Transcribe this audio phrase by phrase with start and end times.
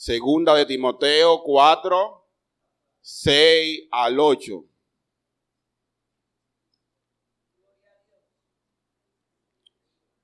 [0.00, 2.26] Segunda de Timoteo 4,
[3.02, 4.64] 6 al 8.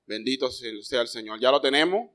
[0.07, 1.39] Bendito sea el Señor.
[1.39, 2.09] ¿Ya lo tenemos?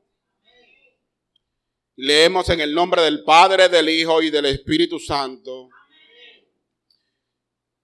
[1.95, 5.69] Leemos en el nombre del Padre, del Hijo y del Espíritu Santo.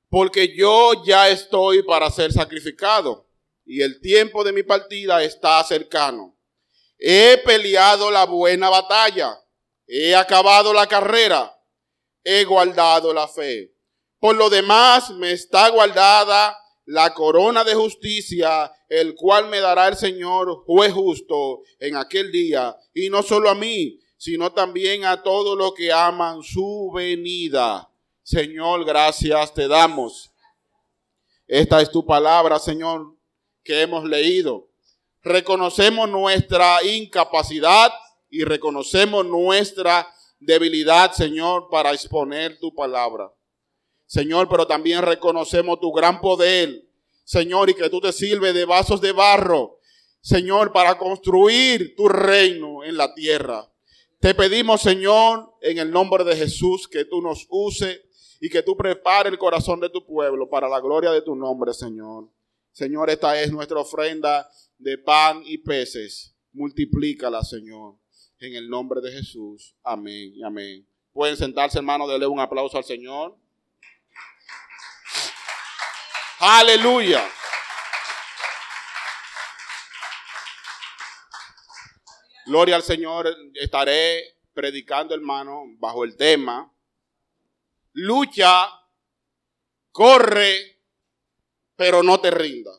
[0.09, 3.31] Porque yo ya estoy para ser sacrificado
[3.65, 6.37] y el tiempo de mi partida está cercano.
[6.99, 9.41] He peleado la buena batalla,
[9.89, 11.59] he acabado la carrera,
[12.23, 13.75] he guardado la fe.
[14.21, 19.97] Por lo demás me está guardada la corona de justicia, el cual me dará el
[19.97, 25.57] Señor juez justo en aquel día, y no solo a mí, sino también a todos
[25.57, 27.91] los que aman su venida.
[28.23, 30.31] Señor, gracias te damos.
[31.47, 33.15] Esta es tu palabra, Señor,
[33.65, 34.69] que hemos leído.
[35.23, 37.93] Reconocemos nuestra incapacidad
[38.31, 40.07] y reconocemos nuestra
[40.41, 43.33] debilidad, Señor, para exponer tu palabra.
[44.07, 46.85] Señor, pero también reconocemos tu gran poder,
[47.25, 49.79] Señor, y que tú te sirves de vasos de barro,
[50.21, 53.71] Señor, para construir tu reino en la tierra.
[54.21, 58.03] Te pedimos, Señor, en el nombre de Jesús, que tú nos use
[58.41, 61.73] y que tú prepares el corazón de tu pueblo para la gloria de tu nombre,
[61.73, 62.29] Señor.
[62.73, 64.49] Señor, esta es nuestra ofrenda
[64.79, 66.35] de pan y peces.
[66.53, 67.97] Multiplícala, Señor,
[68.41, 69.75] en el nombre de Jesús.
[69.83, 70.87] Amén y amén.
[71.13, 73.37] Pueden sentarse, hermano, denle un aplauso al Señor.
[76.39, 77.29] Aleluya.
[82.47, 83.29] Gloria al Señor.
[83.55, 86.73] Estaré predicando, hermano, bajo el tema.
[87.93, 88.69] Lucha,
[89.91, 90.81] corre,
[91.75, 92.71] pero no te rinda.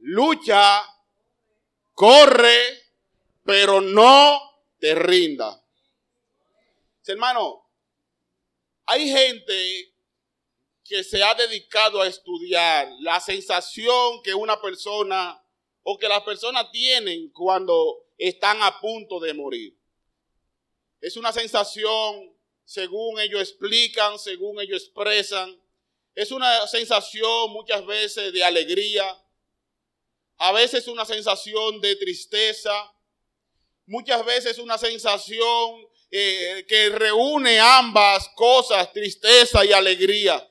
[0.00, 0.82] Lucha,
[1.94, 2.79] corre,
[3.50, 4.40] pero no
[4.78, 5.60] te rinda.
[7.04, 7.68] Hermano,
[8.86, 9.92] hay gente
[10.84, 15.42] que se ha dedicado a estudiar la sensación que una persona
[15.82, 19.76] o que las personas tienen cuando están a punto de morir.
[21.00, 22.32] Es una sensación,
[22.64, 25.60] según ellos explican, según ellos expresan,
[26.14, 29.20] es una sensación muchas veces de alegría,
[30.38, 32.94] a veces una sensación de tristeza,
[33.90, 40.48] muchas veces una sensación eh, que reúne ambas cosas, tristeza y alegría.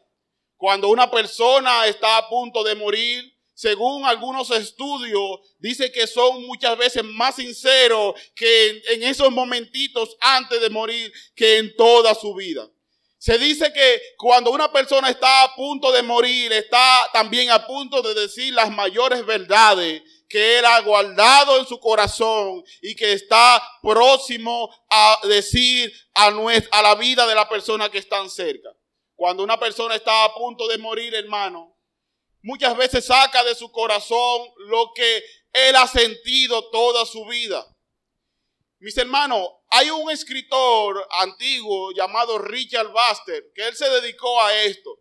[0.57, 6.77] Cuando una persona está a punto de morir, según algunos estudios, dice que son muchas
[6.77, 12.69] veces más sinceros que en, esos momentitos antes de morir que en toda su vida.
[13.17, 18.01] Se dice que cuando una persona está a punto de morir, está también a punto
[18.01, 23.61] de decir las mayores verdades que él ha guardado en su corazón y que está
[23.81, 28.69] próximo a decir a, a la vida de la persona que están cerca.
[29.15, 31.75] Cuando una persona está a punto de morir, hermano,
[32.43, 37.65] muchas veces saca de su corazón lo que él ha sentido toda su vida.
[38.79, 44.99] Mis hermanos, hay un escritor antiguo llamado Richard Baxter que él se dedicó a esto.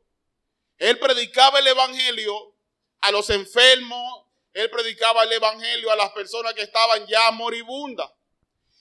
[0.78, 2.56] Él predicaba el evangelio
[3.00, 4.27] a los enfermos,
[4.58, 8.10] él predicaba el evangelio a las personas que estaban ya moribundas.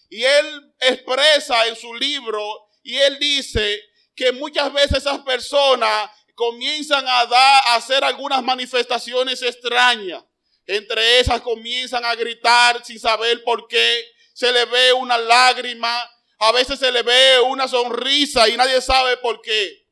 [0.09, 3.83] Y él expresa en su libro y él dice
[4.15, 10.23] que muchas veces esas personas comienzan a dar, a hacer algunas manifestaciones extrañas.
[10.65, 14.03] Entre esas comienzan a gritar sin saber por qué.
[14.33, 16.09] Se le ve una lágrima,
[16.39, 19.85] a veces se le ve una sonrisa y nadie sabe por qué.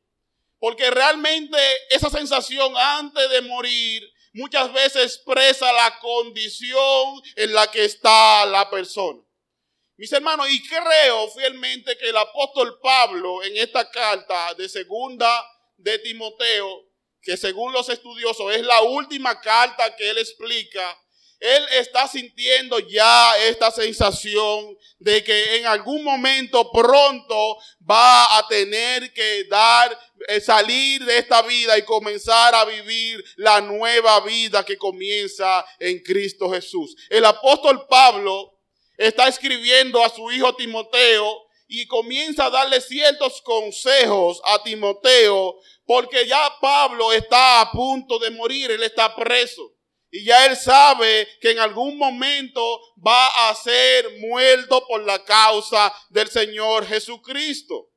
[0.58, 1.60] Porque realmente
[1.92, 8.70] esa sensación antes de morir muchas veces expresa la condición en la que está la
[8.70, 9.22] persona.
[9.98, 15.30] Mis hermanos, y creo fielmente que el apóstol Pablo en esta carta de segunda
[15.78, 16.84] de Timoteo,
[17.22, 21.02] que según los estudiosos es la última carta que él explica,
[21.40, 27.58] él está sintiendo ya esta sensación de que en algún momento pronto
[27.90, 29.98] va a tener que dar,
[30.42, 36.50] salir de esta vida y comenzar a vivir la nueva vida que comienza en Cristo
[36.50, 36.96] Jesús.
[37.10, 38.60] El apóstol Pablo
[38.98, 46.28] está escribiendo a su hijo Timoteo y comienza a darle ciertos consejos a Timoteo porque
[46.28, 49.72] ya Pablo está a punto de morir, él está preso.
[50.12, 52.62] Y ya él sabe que en algún momento
[53.06, 57.90] va a ser muerto por la causa del Señor Jesucristo.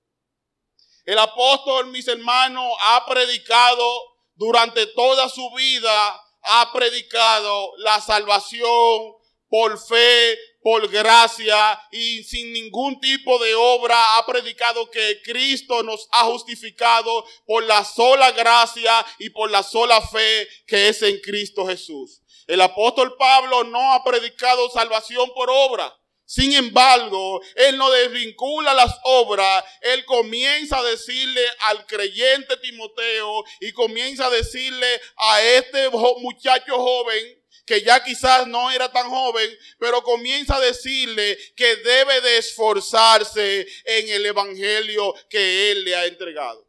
[1.09, 4.03] El apóstol, mis hermanos, ha predicado
[4.35, 9.15] durante toda su vida, ha predicado la salvación
[9.49, 16.07] por fe por gracia y sin ningún tipo de obra ha predicado que Cristo nos
[16.13, 21.67] ha justificado por la sola gracia y por la sola fe que es en Cristo
[21.67, 22.21] Jesús.
[22.47, 25.98] El apóstol Pablo no ha predicado salvación por obra.
[26.29, 33.73] Sin embargo, él no desvincula las obras, él comienza a decirle al creyente Timoteo y
[33.73, 39.49] comienza a decirle a este muchacho joven que ya quizás no era tan joven,
[39.79, 46.05] pero comienza a decirle que debe de esforzarse en el evangelio que él le ha
[46.05, 46.69] entregado.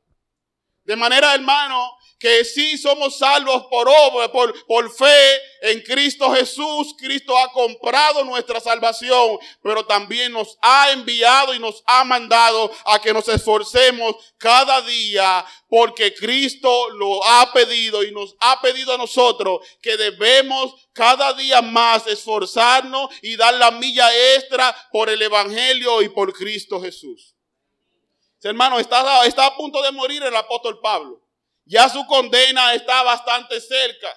[0.85, 6.93] De manera, hermano, que sí somos salvos por obra, por, por fe en Cristo Jesús.
[6.97, 12.99] Cristo ha comprado nuestra salvación, pero también nos ha enviado y nos ha mandado a
[12.99, 18.97] que nos esforcemos cada día porque Cristo lo ha pedido y nos ha pedido a
[18.97, 26.01] nosotros que debemos cada día más esforzarnos y dar la milla extra por el Evangelio
[26.01, 27.35] y por Cristo Jesús.
[28.41, 31.28] Hermano, está, está a punto de morir el apóstol Pablo.
[31.69, 34.11] Ya su condena está bastante cerca.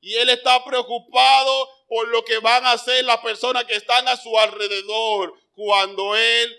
[0.00, 4.16] Y él está preocupado por lo que van a hacer las personas que están a
[4.16, 6.56] su alrededor cuando él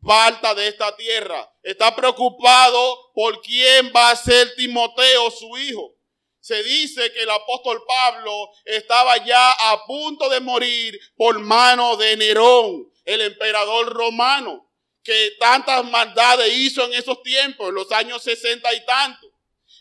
[0.00, 1.52] falta de esta tierra.
[1.64, 5.96] Está preocupado por quién va a ser Timoteo, su hijo.
[6.38, 12.16] Se dice que el apóstol Pablo estaba ya a punto de morir por mano de
[12.16, 14.70] Nerón, el emperador romano,
[15.02, 19.29] que tantas maldades hizo en esos tiempos, en los años sesenta y tantos.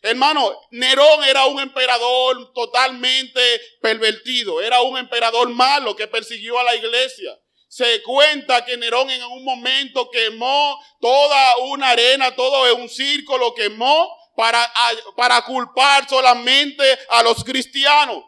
[0.01, 3.41] Hermano, Nerón era un emperador totalmente
[3.81, 7.37] pervertido, era un emperador malo que persiguió a la iglesia.
[7.67, 13.53] Se cuenta que Nerón en un momento quemó toda una arena, todo un circo lo
[13.53, 14.71] quemó para,
[15.17, 18.23] para culpar solamente a los cristianos.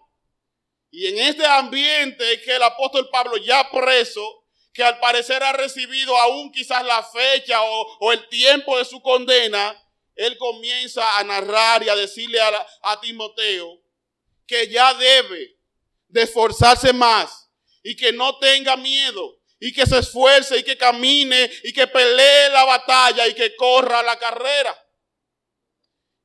[0.92, 6.18] Y en este ambiente que el apóstol Pablo ya preso, que al parecer ha recibido
[6.18, 9.76] aún quizás la fecha o el tiempo de su condena,
[10.22, 13.82] él comienza a narrar y a decirle a, Timoteo
[14.46, 15.58] que ya debe
[16.08, 17.50] de esforzarse más
[17.82, 22.50] y que no tenga miedo y que se esfuerce y que camine y que pelee
[22.50, 24.78] la batalla y que corra la carrera.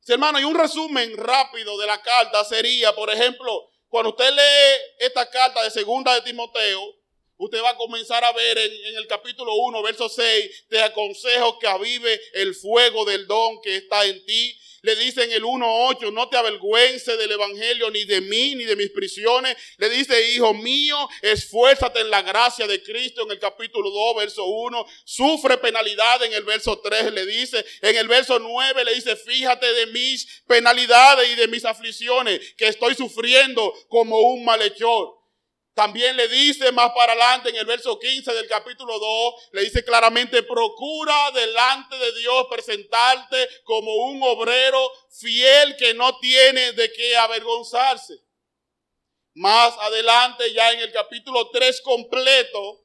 [0.09, 5.29] hermano, y un resumen rápido de la carta sería, por ejemplo, cuando usted lee esta
[5.31, 6.97] carta de segunda de Timoteo,
[7.39, 11.67] Usted va a comenzar a ver en, el capítulo 1, verso 6, te aconsejo que
[11.67, 14.59] avive el fuego del don que está en ti.
[14.81, 18.77] Le dice en el 1.8, no te avergüences del evangelio ni de mí ni de
[18.77, 19.57] mis prisiones.
[19.79, 24.45] Le dice, hijo mío, esfuérzate en la gracia de Cristo en el capítulo 2, verso
[24.45, 24.87] 1.
[25.05, 27.67] Sufre penalidad en el verso 3, le dice.
[27.83, 32.69] En el verso 9 le dice, fíjate de mis penalidades y de mis aflicciones que
[32.69, 35.26] estoy sufriendo como un malhechor.
[35.77, 39.85] También le dice más para adelante en el verso 15 del capítulo 2, le dice
[39.85, 47.15] claramente, procura delante de Dios presentarte como un obrero fiel que no tiene de qué
[47.19, 48.15] avergonzarse.
[49.35, 52.83] Más adelante, ya en el capítulo 3 completo,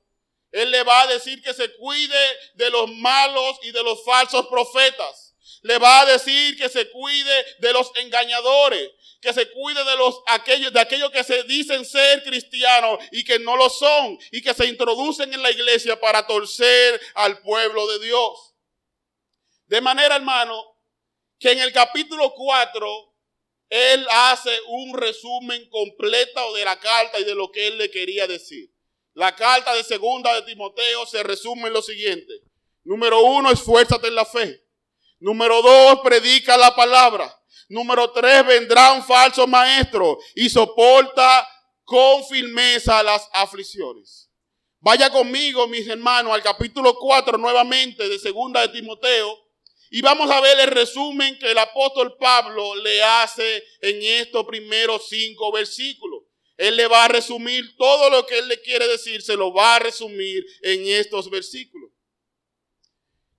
[0.52, 4.48] él le va a decir que se cuide de los malos y de los falsos
[4.48, 5.32] profetas
[5.62, 8.90] le va a decir que se cuide de los engañadores,
[9.22, 13.38] que se cuide de los aquellos de aquellos que se dicen ser cristianos y que
[13.38, 18.06] no lo son y que se introducen en la iglesia para torcer al pueblo de
[18.06, 18.56] Dios.
[19.68, 20.62] De manera, hermano,
[21.40, 23.16] que en el capítulo 4
[23.70, 28.28] él hace un resumen completo de la carta y de lo que él le quería
[28.28, 28.70] decir.
[29.14, 32.34] La carta de segunda de Timoteo se resume en lo siguiente.
[32.84, 34.66] Número uno, esfuérzate en la fe.
[35.20, 37.41] Número dos, predica la palabra.
[37.72, 41.48] Número tres, vendrá un falso maestro y soporta
[41.86, 44.30] con firmeza las aflicciones.
[44.82, 49.40] Vaya conmigo, mis hermanos, al capítulo 4 nuevamente de segunda de Timoteo.
[49.90, 55.08] Y vamos a ver el resumen que el apóstol Pablo le hace en estos primeros
[55.08, 56.24] cinco versículos.
[56.58, 59.78] Él le va a resumir todo lo que él le quiere decir, se lo va
[59.78, 61.90] a resumir en estos versículos.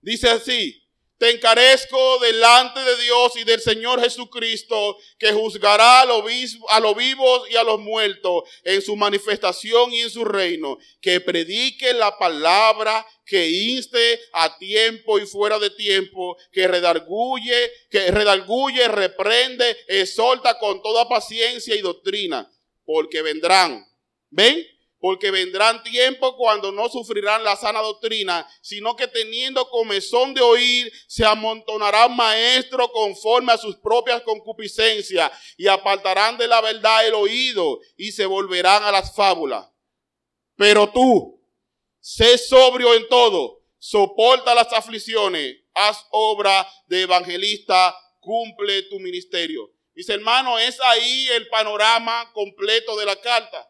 [0.01, 0.82] Dice así,
[1.23, 7.55] te encarezco delante de Dios y del Señor Jesucristo, que juzgará a los, vivos y
[7.55, 13.49] a los muertos en su manifestación y en su reino, que predique la palabra, que
[13.49, 21.09] inste a tiempo y fuera de tiempo, que redarguye, que redarguye, reprende, exhorta con toda
[21.09, 22.51] paciencia y doctrina,
[22.85, 23.87] porque vendrán.
[24.29, 24.67] ¿Ven?
[25.03, 30.93] Porque vendrán tiempos cuando no sufrirán la sana doctrina, sino que teniendo comezón de oír,
[31.09, 37.81] se amontonarán maestros conforme a sus propias concupiscencias y apartarán de la verdad el oído
[37.97, 39.69] y se volverán a las fábulas.
[40.55, 41.45] Pero tú,
[41.99, 49.69] sé sobrio en todo, soporta las aflicciones, haz obra de evangelista, cumple tu ministerio.
[49.95, 53.69] Mis hermanos, es ahí el panorama completo de la carta.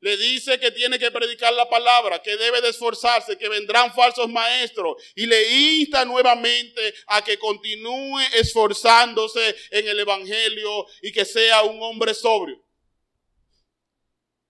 [0.00, 4.28] Le dice que tiene que predicar la palabra, que debe de esforzarse, que vendrán falsos
[4.30, 4.96] maestros.
[5.14, 11.82] Y le insta nuevamente a que continúe esforzándose en el Evangelio y que sea un
[11.82, 12.64] hombre sobrio.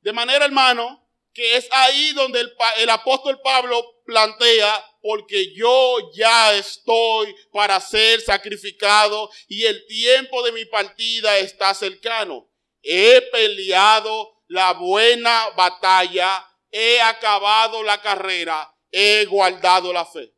[0.02, 6.54] De manera, hermano, que es ahí donde el, el apóstol Pablo plantea, porque yo ya
[6.54, 12.48] estoy para ser sacrificado y el tiempo de mi partida está cercano.
[12.82, 20.32] He peleado la buena batalla, he acabado la carrera, he guardado la fe.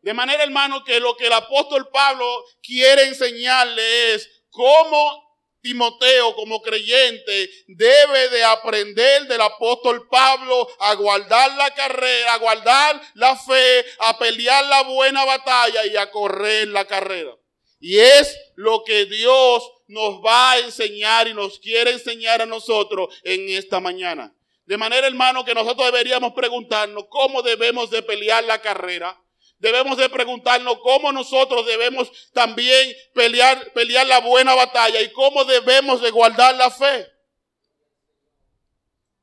[0.00, 6.62] De manera, hermano, que lo que el apóstol Pablo quiere enseñarle es cómo Timoteo como
[6.62, 13.84] creyente debe de aprender del apóstol Pablo a guardar la carrera, a guardar la fe,
[13.98, 17.36] a pelear la buena batalla y a correr la carrera.
[17.82, 23.14] Y es lo que Dios nos va a enseñar y nos quiere enseñar a nosotros
[23.24, 24.34] en esta mañana.
[24.64, 29.22] De manera, hermano, que nosotros deberíamos preguntarnos cómo debemos de pelear la carrera
[29.62, 36.02] Debemos de preguntarnos cómo nosotros debemos también pelear, pelear la buena batalla y cómo debemos
[36.02, 37.06] de guardar la fe.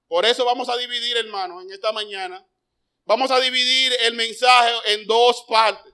[0.07, 2.41] Por eso vamos a dividir, hermanos, en esta mañana.
[3.03, 5.88] Vamos a dividir el mensaje en dos partes.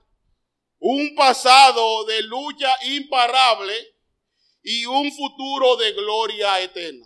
[0.88, 3.74] Un pasado de lucha imparable
[4.62, 7.04] y un futuro de gloria eterna.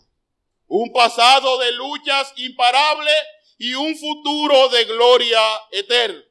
[0.66, 3.14] Un pasado de luchas imparables
[3.56, 6.22] y un futuro de gloria eterna.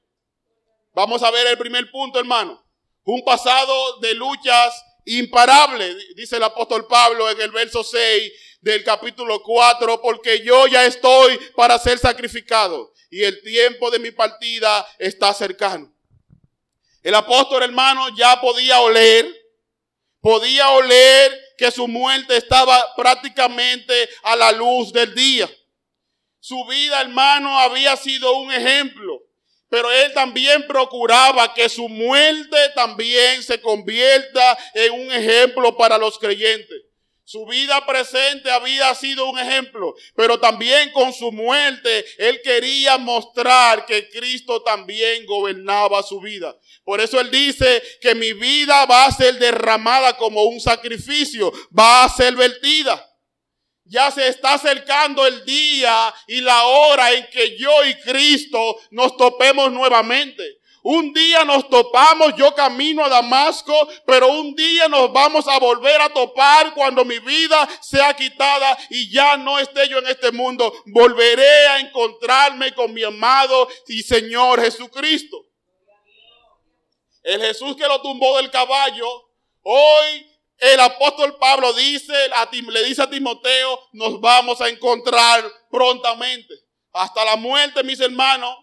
[0.94, 2.64] Vamos a ver el primer punto, hermano.
[3.04, 9.42] Un pasado de luchas imparables, dice el apóstol Pablo en el verso 6 del capítulo
[9.42, 15.34] 4, porque yo ya estoy para ser sacrificado y el tiempo de mi partida está
[15.34, 15.92] cercano.
[17.10, 19.26] El apóstol hermano ya podía oler,
[20.22, 25.50] podía oler que su muerte estaba prácticamente a la luz del día.
[26.40, 29.24] Su vida, hermano, había sido un ejemplo
[29.70, 36.18] pero él también procuraba que su muerte también se convierta en un ejemplo para los
[36.18, 36.89] creyentes.
[37.30, 43.86] Su vida presente había sido un ejemplo, pero también con su muerte él quería mostrar
[43.86, 46.58] que Cristo también gobernaba su vida.
[46.84, 52.04] Por eso él dice que mi vida va a ser derramada como un sacrificio, va
[52.04, 53.08] a ser vertida.
[53.84, 59.16] Ya se está acercando el día y la hora en que yo y Cristo nos
[59.18, 60.59] topemos nuevamente.
[60.82, 63.74] Un día nos topamos, yo camino a Damasco,
[64.06, 69.12] pero un día nos vamos a volver a topar cuando mi vida sea quitada y
[69.12, 70.74] ya no esté yo en este mundo.
[70.88, 75.46] Volveré a encontrarme con mi amado y Señor Jesucristo.
[77.24, 79.08] El Jesús que lo tumbó del caballo,
[79.64, 82.14] hoy el apóstol Pablo dice,
[82.52, 86.54] le dice a Timoteo, nos vamos a encontrar prontamente.
[86.92, 88.56] Hasta la muerte, mis hermanos,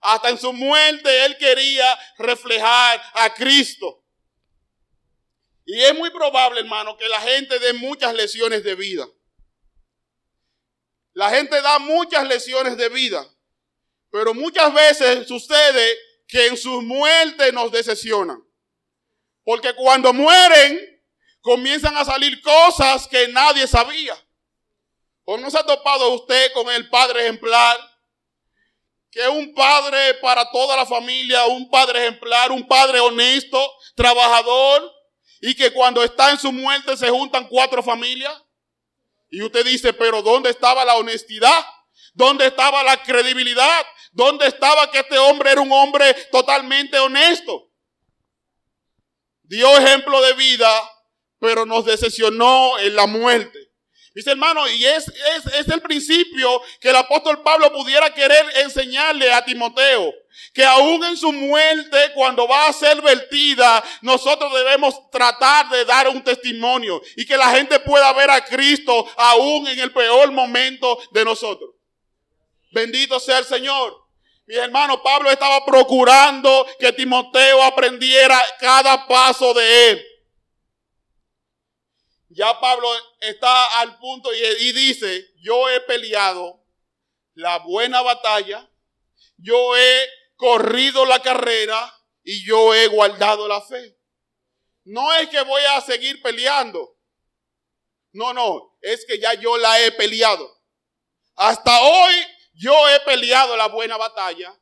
[0.00, 4.04] hasta en su muerte él quería reflejar a Cristo.
[5.64, 9.06] Y es muy probable, hermano, que la gente dé muchas lesiones de vida.
[11.12, 13.28] La gente da muchas lesiones de vida.
[14.10, 18.42] Pero muchas veces sucede que en su muerte nos decepcionan.
[19.44, 21.02] Porque cuando mueren,
[21.40, 24.16] comienzan a salir cosas que nadie sabía.
[25.24, 27.78] ¿O no se ha topado usted con el padre ejemplar?
[29.10, 33.58] Que un padre para toda la familia, un padre ejemplar, un padre honesto,
[33.94, 34.92] trabajador,
[35.40, 38.34] y que cuando está en su muerte se juntan cuatro familias.
[39.30, 41.66] Y usted dice, pero ¿dónde estaba la honestidad?
[42.14, 43.86] ¿Dónde estaba la credibilidad?
[44.12, 47.70] ¿Dónde estaba que este hombre era un hombre totalmente honesto?
[49.42, 50.90] Dio ejemplo de vida
[51.38, 53.57] pero nos decepcionó en la muerte.
[54.18, 59.32] Dice hermano, y es, es, es, el principio que el apóstol Pablo pudiera querer enseñarle
[59.32, 60.12] a Timoteo.
[60.52, 66.08] Que aún en su muerte, cuando va a ser vertida, nosotros debemos tratar de dar
[66.08, 70.98] un testimonio y que la gente pueda ver a Cristo aún en el peor momento
[71.12, 71.70] de nosotros.
[72.72, 74.04] Bendito sea el Señor.
[74.46, 80.07] Mi hermano Pablo estaba procurando que Timoteo aprendiera cada paso de él.
[82.38, 86.64] Ya Pablo está al punto y, dice, yo he peleado
[87.34, 88.70] la buena batalla,
[89.38, 91.92] yo he corrido la carrera
[92.22, 93.98] y yo he guardado la fe.
[94.84, 96.96] No es que voy a seguir peleando.
[98.12, 100.48] No, no, es que ya yo la he peleado.
[101.34, 102.14] Hasta hoy
[102.54, 104.56] yo he peleado la buena batalla.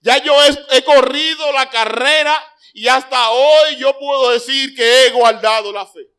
[0.00, 2.40] Ya yo he, he, corrido la carrera
[2.72, 6.15] y hasta hoy yo puedo decir que he guardado la fe.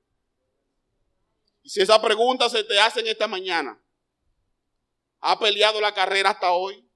[1.67, 3.77] Y si esa pregunta se te hace en esta mañana,
[5.19, 6.89] ¿ha peleado la carrera hasta hoy?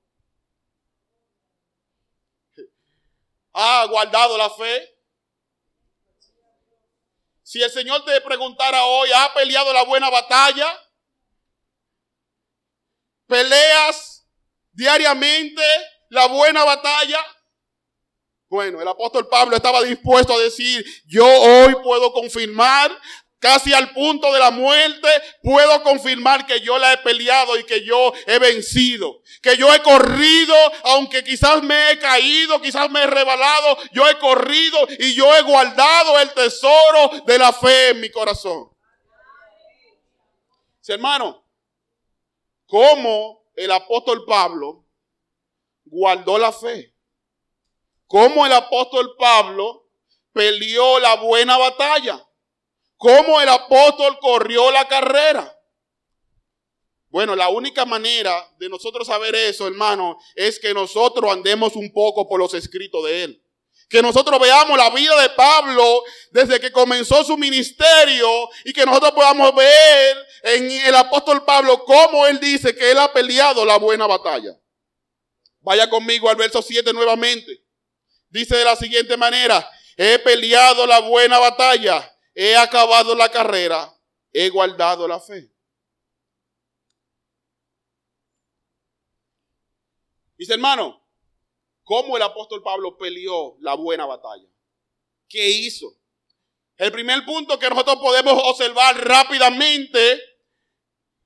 [3.51, 4.97] ¿Ha guardado la fe?
[7.43, 10.73] Si el Señor te preguntara hoy, ¿ha peleado la buena batalla?
[13.27, 14.25] ¿Peleas
[14.71, 15.63] diariamente
[16.07, 17.19] la buena batalla?
[18.47, 22.97] Bueno, el apóstol Pablo estaba dispuesto a decir, yo hoy puedo confirmar
[23.41, 25.09] casi al punto de la muerte,
[25.41, 29.21] puedo confirmar que yo la he peleado y que yo he vencido.
[29.41, 34.17] Que yo he corrido, aunque quizás me he caído, quizás me he rebalado, yo he
[34.19, 38.69] corrido y yo he guardado el tesoro de la fe en mi corazón.
[40.79, 41.43] Sí, hermano,
[42.67, 44.85] ¿cómo el apóstol Pablo
[45.85, 46.93] guardó la fe?
[48.05, 49.89] ¿Cómo el apóstol Pablo
[50.31, 52.23] peleó la buena batalla?
[53.01, 55.57] ¿Cómo el apóstol corrió la carrera?
[57.09, 62.29] Bueno, la única manera de nosotros saber eso, hermano, es que nosotros andemos un poco
[62.29, 63.43] por los escritos de él.
[63.89, 69.13] Que nosotros veamos la vida de Pablo desde que comenzó su ministerio y que nosotros
[69.13, 74.05] podamos ver en el apóstol Pablo cómo él dice que él ha peleado la buena
[74.05, 74.55] batalla.
[75.61, 77.63] Vaya conmigo al verso 7 nuevamente.
[78.29, 79.67] Dice de la siguiente manera,
[79.97, 83.93] he peleado la buena batalla he acabado la carrera,
[84.31, 85.49] he guardado la fe.
[90.37, 90.99] Dice hermano,
[91.83, 94.47] ¿cómo el apóstol Pablo peleó la buena batalla?
[95.29, 95.95] ¿Qué hizo?
[96.77, 100.19] El primer punto que nosotros podemos observar rápidamente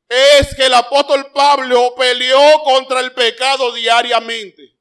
[0.10, 4.76] es que el apóstol Pablo peleó contra el pecado diariamente.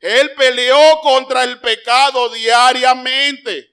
[0.00, 3.69] Él peleó contra el pecado diariamente.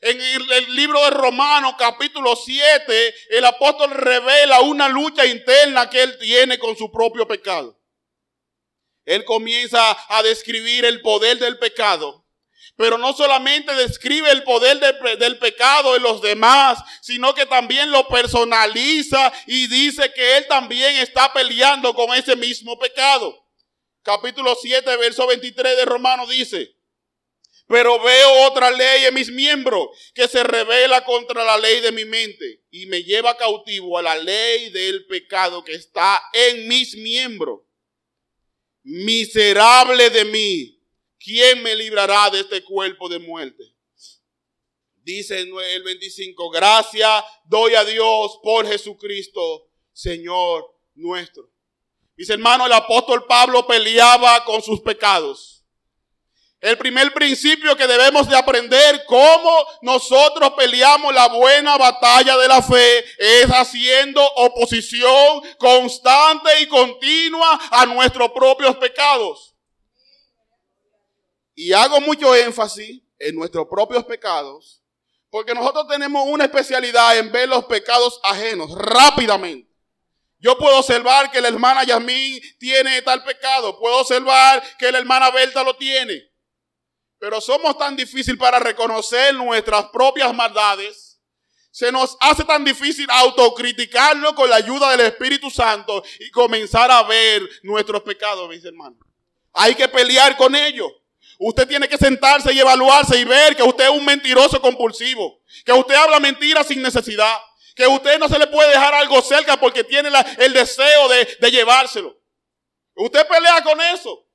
[0.00, 6.18] En el, libro de Romanos capítulo 7, el apóstol revela una lucha interna que él
[6.18, 7.76] tiene con su propio pecado.
[9.04, 12.24] Él comienza a describir el poder del pecado.
[12.76, 14.78] Pero no solamente describe el poder
[15.18, 20.94] del pecado en los demás, sino que también lo personaliza y dice que él también
[20.96, 23.36] está peleando con ese mismo pecado.
[24.04, 26.77] Capítulo 7, verso 23 de Romanos dice,
[27.68, 32.06] pero veo otra ley en mis miembros que se revela contra la ley de mi
[32.06, 37.60] mente y me lleva cautivo a la ley del pecado que está en mis miembros.
[38.82, 40.82] Miserable de mí,
[41.18, 43.62] ¿quién me librará de este cuerpo de muerte?
[45.02, 51.50] Dice el 25, gracias doy a Dios por Jesucristo, Señor nuestro.
[52.16, 55.57] Mis hermanos, el apóstol Pablo peleaba con sus pecados.
[56.60, 62.60] El primer principio que debemos de aprender cómo nosotros peleamos la buena batalla de la
[62.60, 69.54] fe es haciendo oposición constante y continua a nuestros propios pecados.
[71.54, 74.82] Y hago mucho énfasis en nuestros propios pecados
[75.30, 79.68] porque nosotros tenemos una especialidad en ver los pecados ajenos rápidamente.
[80.40, 83.78] Yo puedo observar que la hermana Yasmín tiene tal pecado.
[83.78, 86.27] Puedo observar que la hermana Berta lo tiene.
[87.18, 91.20] Pero somos tan difícil para reconocer nuestras propias maldades.
[91.70, 97.02] Se nos hace tan difícil autocriticarnos con la ayuda del Espíritu Santo y comenzar a
[97.02, 98.98] ver nuestros pecados, mis hermanos.
[99.52, 100.90] Hay que pelear con ellos.
[101.38, 105.40] Usted tiene que sentarse y evaluarse y ver que usted es un mentiroso compulsivo.
[105.64, 107.38] Que usted habla mentiras sin necesidad.
[107.76, 111.50] Que usted no se le puede dejar algo cerca porque tiene el deseo de, de
[111.50, 112.16] llevárselo.
[112.94, 114.26] Usted pelea con eso.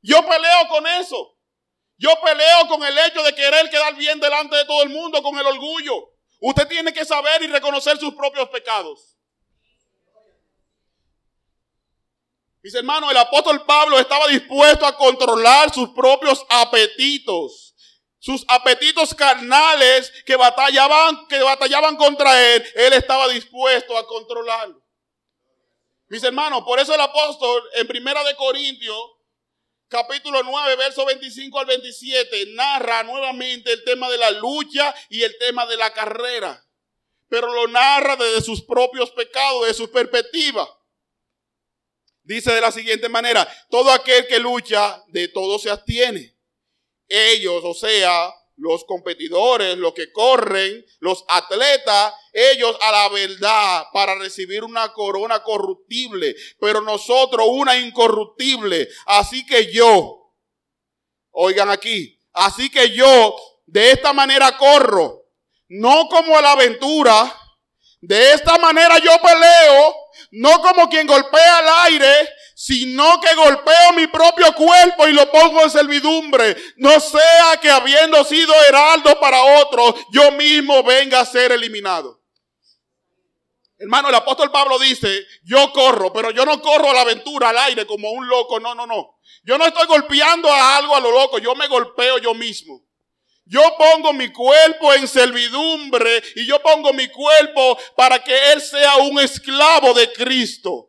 [0.00, 1.36] Yo peleo con eso.
[2.00, 5.38] Yo peleo con el hecho de querer quedar bien delante de todo el mundo, con
[5.38, 6.14] el orgullo.
[6.40, 9.18] Usted tiene que saber y reconocer sus propios pecados.
[12.62, 17.74] Mis hermanos, el apóstol Pablo estaba dispuesto a controlar sus propios apetitos.
[18.18, 24.82] Sus apetitos carnales que batallaban, que batallaban contra él, él estaba dispuesto a controlarlo.
[26.08, 29.19] Mis hermanos, por eso el apóstol en Primera de Corintios
[29.90, 35.36] capítulo 9, verso 25 al 27, narra nuevamente el tema de la lucha y el
[35.38, 36.64] tema de la carrera.
[37.28, 40.66] Pero lo narra desde sus propios pecados, de su perspectiva.
[42.22, 46.36] Dice de la siguiente manera, todo aquel que lucha, de todo se abstiene.
[47.08, 54.14] Ellos, o sea, los competidores, los que corren, los atletas, ellos a la verdad para
[54.16, 58.88] recibir una corona corruptible, pero nosotros una incorruptible.
[59.06, 60.32] Así que yo,
[61.30, 63.34] oigan aquí, así que yo
[63.66, 65.24] de esta manera corro,
[65.68, 67.34] no como a la aventura,
[68.00, 69.94] de esta manera yo peleo,
[70.30, 75.62] no como quien golpea al aire, sino que golpeo mi propio cuerpo y lo pongo
[75.62, 76.56] en servidumbre.
[76.76, 82.20] No sea que habiendo sido heraldo para otro, yo mismo venga a ser eliminado.
[83.78, 87.58] Hermano, el apóstol Pablo dice, yo corro, pero yo no corro a la aventura, al
[87.58, 88.60] aire, como un loco.
[88.60, 89.18] No, no, no.
[89.42, 92.82] Yo no estoy golpeando a algo a lo loco, yo me golpeo yo mismo.
[93.50, 98.94] Yo pongo mi cuerpo en servidumbre y yo pongo mi cuerpo para que Él sea
[98.98, 100.88] un esclavo de Cristo.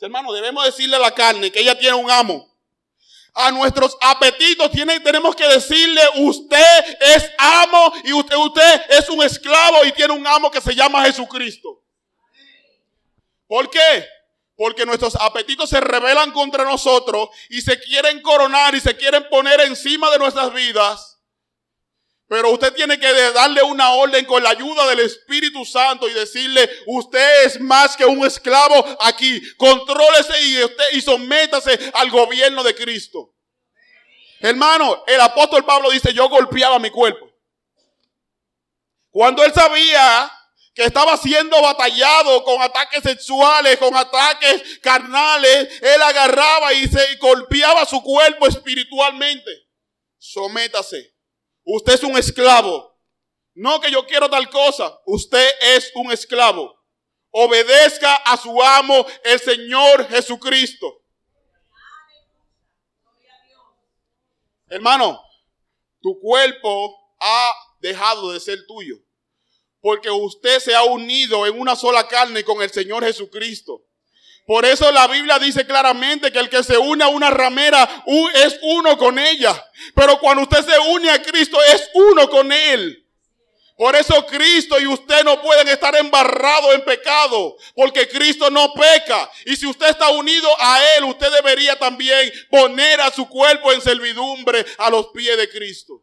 [0.00, 2.52] Hermano, debemos decirle a la carne que ella tiene un amo.
[3.34, 9.22] A nuestros apetitos tiene, tenemos que decirle, usted es amo y usted, usted es un
[9.22, 11.84] esclavo y tiene un amo que se llama Jesucristo.
[13.46, 14.17] ¿Por qué?
[14.58, 19.60] Porque nuestros apetitos se rebelan contra nosotros y se quieren coronar y se quieren poner
[19.60, 21.20] encima de nuestras vidas.
[22.26, 26.68] Pero usted tiene que darle una orden con la ayuda del Espíritu Santo y decirle,
[26.86, 29.40] usted es más que un esclavo aquí.
[29.56, 33.32] Contrólese y, usted, y sométase al gobierno de Cristo.
[34.40, 37.30] Hermano, el apóstol Pablo dice, yo golpeaba mi cuerpo.
[39.10, 40.32] Cuando él sabía
[40.78, 47.84] que estaba siendo batallado con ataques sexuales, con ataques carnales, él agarraba y se golpeaba
[47.84, 49.50] su cuerpo espiritualmente.
[50.18, 51.16] Sométase
[51.64, 52.96] Usted es un esclavo.
[53.54, 54.96] No que yo quiero tal cosa.
[55.04, 56.80] Usted es un esclavo.
[57.30, 60.86] Obedezca a su amo, el Señor Jesucristo.
[64.68, 65.20] Hermano,
[66.00, 68.94] tu cuerpo ha dejado de ser tuyo.
[69.80, 73.82] Porque usted se ha unido en una sola carne con el Señor Jesucristo.
[74.48, 78.58] Por eso la Biblia dice claramente que el que se une a una ramera es
[78.62, 79.62] uno con ella.
[79.94, 83.04] Pero cuando usted se une a Cristo es uno con Él.
[83.76, 89.30] Por eso Cristo y usted no pueden estar embarrados en pecado, porque Cristo no peca.
[89.44, 93.80] Y si usted está unido a Él, usted debería también poner a su cuerpo en
[93.80, 96.02] servidumbre a los pies de Cristo.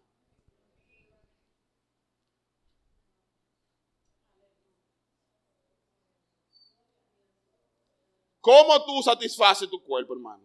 [8.46, 10.44] ¿Cómo tú satisfaces tu cuerpo, hermano?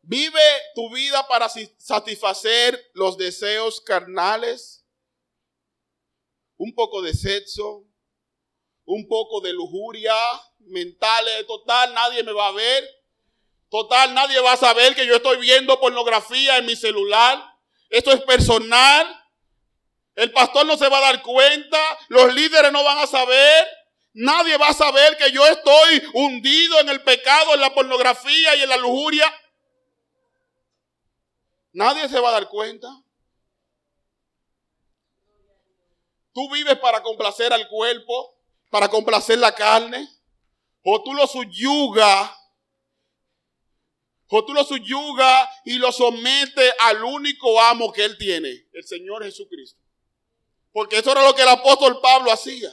[0.00, 0.40] Vive
[0.74, 4.86] tu vida para satisfacer los deseos carnales,
[6.56, 7.84] un poco de sexo,
[8.86, 10.14] un poco de lujuria
[10.60, 11.46] mentales.
[11.46, 12.88] Total, nadie me va a ver.
[13.68, 17.38] Total, nadie va a saber que yo estoy viendo pornografía en mi celular.
[17.90, 19.06] Esto es personal.
[20.14, 21.78] El pastor no se va a dar cuenta.
[22.08, 23.68] Los líderes no van a saber.
[24.12, 28.62] Nadie va a saber que yo estoy hundido en el pecado, en la pornografía y
[28.62, 29.32] en la lujuria.
[31.72, 32.88] Nadie se va a dar cuenta.
[36.32, 38.36] Tú vives para complacer al cuerpo,
[38.70, 40.08] para complacer la carne,
[40.82, 42.30] o tú lo subyugas,
[44.28, 49.24] o tú lo subyugas y lo sometes al único amo que él tiene, el Señor
[49.24, 49.80] Jesucristo.
[50.72, 52.72] Porque eso era lo que el apóstol Pablo hacía.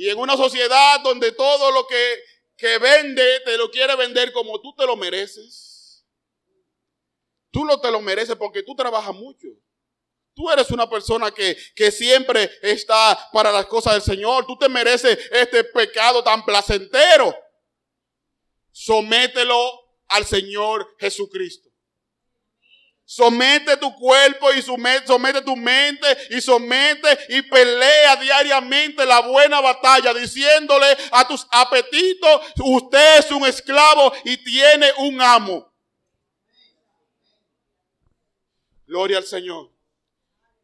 [0.00, 2.24] Y en una sociedad donde todo lo que,
[2.56, 6.06] que vende te lo quiere vender como tú te lo mereces.
[7.50, 9.48] Tú no te lo mereces porque tú trabajas mucho.
[10.32, 14.46] Tú eres una persona que, que, siempre está para las cosas del Señor.
[14.46, 17.36] Tú te mereces este pecado tan placentero.
[18.72, 19.70] Somételo
[20.08, 21.69] al Señor Jesucristo.
[23.12, 30.14] Somete tu cuerpo y somete, tu mente y somete y pelea diariamente la buena batalla
[30.14, 35.72] diciéndole a tus apetitos, usted es un esclavo y tiene un amo.
[38.86, 39.72] Gloria al Señor.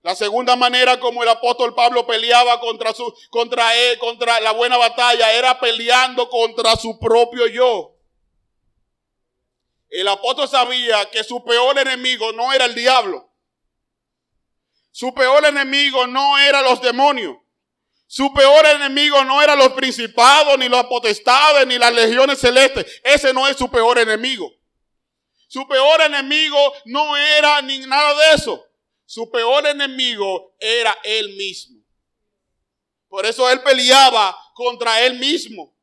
[0.03, 4.77] La segunda manera como el apóstol Pablo peleaba contra su, contra él, contra la buena
[4.77, 7.96] batalla, era peleando contra su propio yo.
[9.89, 13.31] El apóstol sabía que su peor enemigo no era el diablo.
[14.91, 17.37] Su peor enemigo no era los demonios.
[18.07, 23.01] Su peor enemigo no eran los principados, ni los potestades, ni las legiones celestes.
[23.03, 24.51] Ese no es su peor enemigo.
[25.49, 28.65] Su peor enemigo no era ni nada de eso.
[29.05, 31.81] Su peor enemigo era él mismo.
[33.09, 35.76] Por eso él peleaba contra él mismo.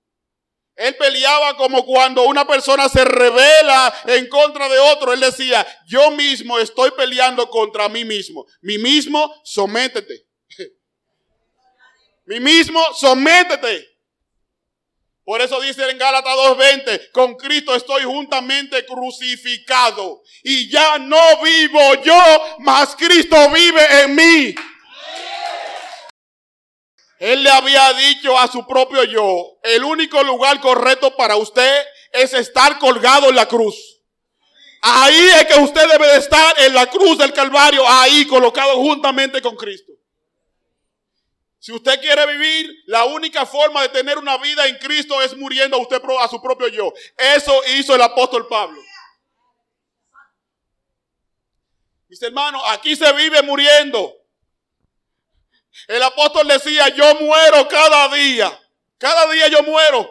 [0.76, 5.14] Él peleaba como cuando una persona se revela en contra de otro.
[5.14, 8.46] Él decía, yo mismo estoy peleando contra mí mismo.
[8.62, 10.26] Mi mismo, sométete.
[12.26, 13.94] Mi mismo, sométete.
[15.26, 20.22] Por eso dice en Gálatas 2.20, con Cristo estoy juntamente crucificado.
[20.44, 24.56] Y ya no vivo yo, mas Cristo vive en mí.
[27.20, 32.34] Él le había dicho a su propio yo, el único lugar correcto para usted es
[32.34, 34.02] estar colgado en la cruz.
[34.82, 39.42] Ahí es que usted debe de estar en la cruz del Calvario, ahí colocado juntamente
[39.42, 39.94] con Cristo.
[41.58, 45.78] Si usted quiere vivir, la única forma de tener una vida en Cristo es muriendo
[45.78, 46.92] a usted a su propio yo.
[47.18, 48.82] Eso hizo el apóstol Pablo.
[52.10, 54.14] Mis hermanos, aquí se vive muriendo.
[55.88, 58.60] El apóstol decía, yo muero cada día.
[58.98, 60.10] Cada día yo muero.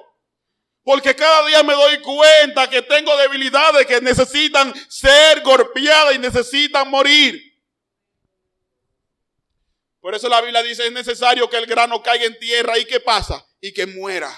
[0.84, 6.90] Porque cada día me doy cuenta que tengo debilidades que necesitan ser golpeadas y necesitan
[6.90, 7.40] morir.
[10.00, 12.98] Por eso la Biblia dice, es necesario que el grano caiga en tierra y que
[12.98, 14.36] pasa y que muera.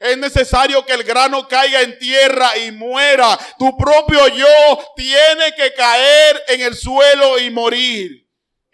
[0.00, 3.38] Es necesario que el grano caiga en tierra y muera.
[3.58, 8.25] Tu propio yo tiene que caer en el suelo y morir.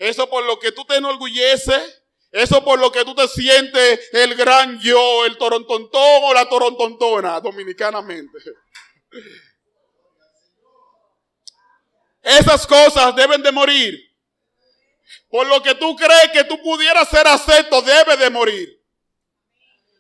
[0.02, 2.02] Eso por lo que tú te enorgulleces.
[2.32, 7.38] Eso por lo que tú te sientes el gran yo, el torontontón o la torontontona,
[7.40, 8.36] dominicanamente.
[12.20, 13.96] Esas cosas deben de morir.
[15.28, 18.82] Por lo que tú crees que tú pudieras ser acepto, debe de morir.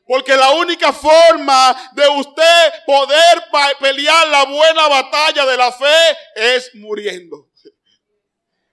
[0.04, 3.44] Porque la única forma de usted poder
[3.78, 7.51] pelear la buena batalla de la fe es muriendo.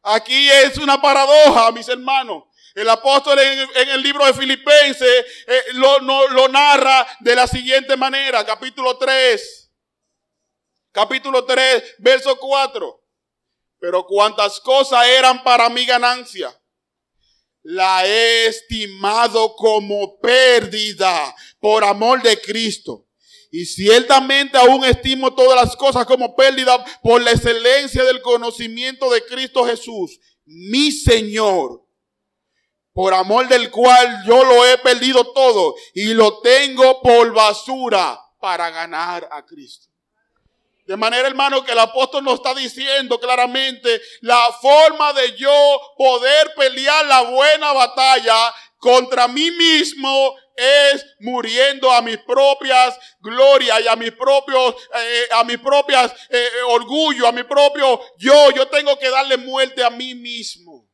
[0.03, 2.43] Aquí es una paradoja, mis hermanos.
[2.75, 8.45] El apóstol en, el libro de Filipenses eh, lo, lo narra de la siguiente manera,
[8.45, 9.71] capítulo 3.
[10.91, 13.03] Capítulo 3, verso 4.
[13.79, 16.53] Pero cuantas cosas eran para mi ganancia,
[17.63, 23.08] la he estimado como pérdida por amor de Cristo.
[23.51, 29.25] Y ciertamente aún estimo todas las cosas como pérdida por la excelencia del conocimiento de
[29.25, 31.83] Cristo Jesús, mi Señor,
[32.93, 38.69] por amor del cual yo lo he perdido todo y lo tengo por basura para
[38.69, 39.89] ganar a Cristo.
[40.85, 46.51] De manera, hermano, que el apóstol nos está diciendo claramente la forma de yo poder
[46.55, 53.95] pelear la buena batalla contra mí mismo es muriendo a mis propias glorias y a
[53.95, 58.51] mis propios, eh, a mis propias eh, orgullo, a mi propio yo.
[58.51, 60.87] Yo tengo que darle muerte a mí mismo.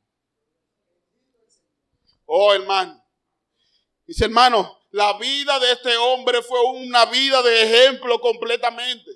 [2.25, 3.03] Oh, hermano.
[4.05, 9.11] Dice, hermano, la vida de este hombre fue una vida de ejemplo completamente.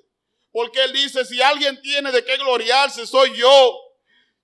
[0.52, 3.80] Porque él dice, si alguien tiene de qué gloriarse, soy yo.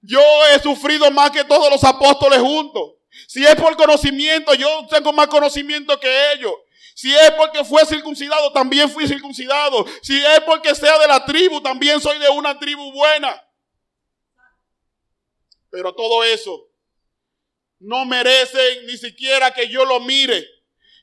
[0.00, 0.20] Yo
[0.52, 2.95] he sufrido más que todos los apóstoles juntos.
[3.26, 6.52] Si es por conocimiento, yo tengo más conocimiento que ellos.
[6.94, 9.84] Si es porque fue circuncidado, también fui circuncidado.
[10.02, 13.42] Si es porque sea de la tribu, también soy de una tribu buena.
[15.70, 16.70] Pero todo eso
[17.80, 20.46] no merece ni siquiera que yo lo mire.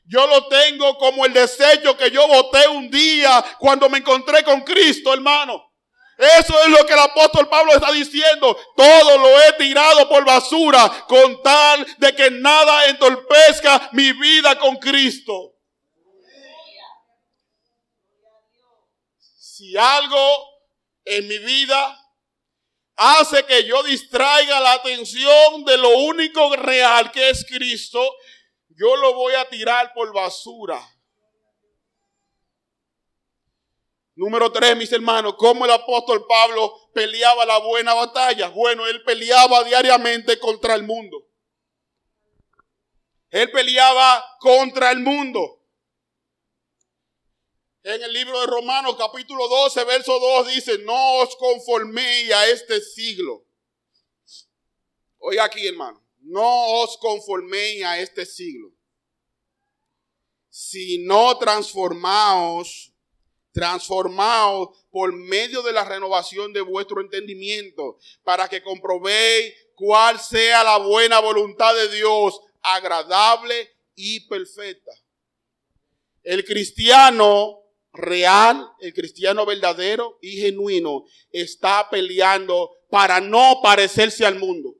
[0.06, 4.62] Yo lo tengo como el desecho que yo boté un día cuando me encontré con
[4.62, 5.72] Cristo, hermano.
[6.16, 8.56] Eso es lo que el apóstol Pablo está diciendo.
[8.76, 14.76] Todo lo he tirado por basura con tal de que nada entorpezca mi vida con
[14.76, 15.54] Cristo.
[19.18, 20.54] Si algo
[21.04, 22.00] en mi vida
[22.96, 28.00] hace que yo distraiga la atención de lo único real que es Cristo,
[28.68, 30.80] yo lo voy a tirar por basura.
[34.16, 38.48] Número tres, mis hermanos, ¿cómo el apóstol Pablo peleaba la buena batalla?
[38.48, 41.26] Bueno, él peleaba diariamente contra el mundo.
[43.30, 45.60] Él peleaba contra el mundo.
[47.82, 52.80] En el libro de Romanos capítulo 12, verso 2 dice, no os conforméis a este
[52.80, 53.44] siglo.
[55.18, 58.72] Oiga aquí, hermano no os conforméis a este siglo,
[60.48, 62.93] sino transformaos,
[63.54, 70.78] transformaos por medio de la renovación de vuestro entendimiento, para que comprobéis cuál sea la
[70.78, 74.90] buena voluntad de Dios, agradable y perfecta.
[76.24, 77.60] El cristiano
[77.92, 84.74] real, el cristiano verdadero y genuino está peleando para no parecerse al mundo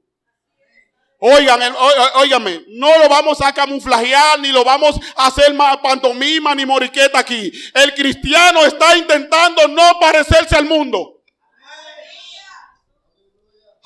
[1.19, 1.73] Oigan,
[2.15, 7.51] óigame, no lo vamos a camuflajear, ni lo vamos a hacer pantomima ni moriqueta aquí.
[7.73, 11.13] El cristiano está intentando no parecerse al mundo.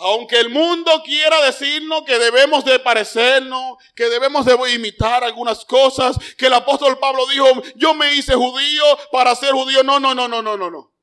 [0.02, 6.18] Aunque el mundo quiera decirnos que debemos de parecernos, que debemos de imitar algunas cosas,
[6.38, 9.84] que el apóstol Pablo dijo, yo me hice judío para ser judío.
[9.84, 10.94] No, no, no, no, no, no, no.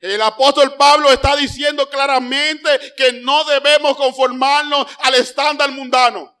[0.00, 6.34] El apóstol Pablo está diciendo claramente que no debemos conformarnos al estándar mundano.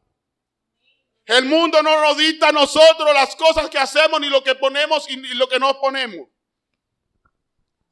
[1.26, 5.08] El mundo no nos dicta a nosotros las cosas que hacemos, ni lo que ponemos
[5.10, 6.26] y lo que no ponemos.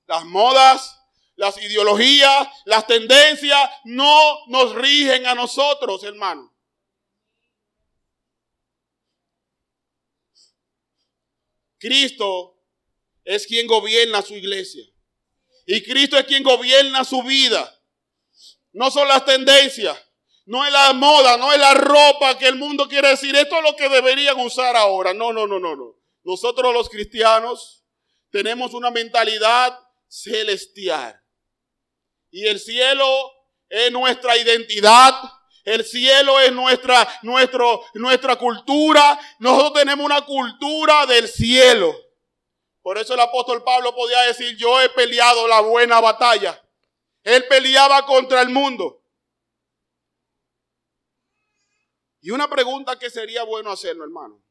[0.07, 0.99] Las modas,
[1.37, 6.53] las ideologías, las tendencias no nos rigen a nosotros, hermano.
[11.79, 12.59] Cristo
[13.23, 14.85] es quien gobierna su iglesia.
[15.71, 17.79] Y Cristo es quien gobierna su vida.
[18.73, 19.99] No son las tendencias,
[20.47, 23.37] no es la moda, no es la ropa que el mundo quiere decir.
[23.37, 25.13] Esto es lo que deberían usar ahora.
[25.13, 25.95] No, no, no, no, no.
[26.25, 27.85] Nosotros los cristianos
[28.31, 29.79] tenemos una mentalidad
[30.09, 31.21] celestial.
[32.31, 33.31] Y el cielo
[33.69, 35.13] es nuestra identidad.
[35.65, 39.21] El cielo es nuestra, nuestro, nuestra cultura.
[39.39, 41.95] Nosotros tenemos una cultura del cielo.
[42.83, 46.63] Por eso el apóstol Pablo podía decir, yo he peleado la buena batalla.
[47.23, 49.03] Él peleaba contra el mundo.
[52.21, 54.43] Y una pregunta que sería bueno hacernos, hermano.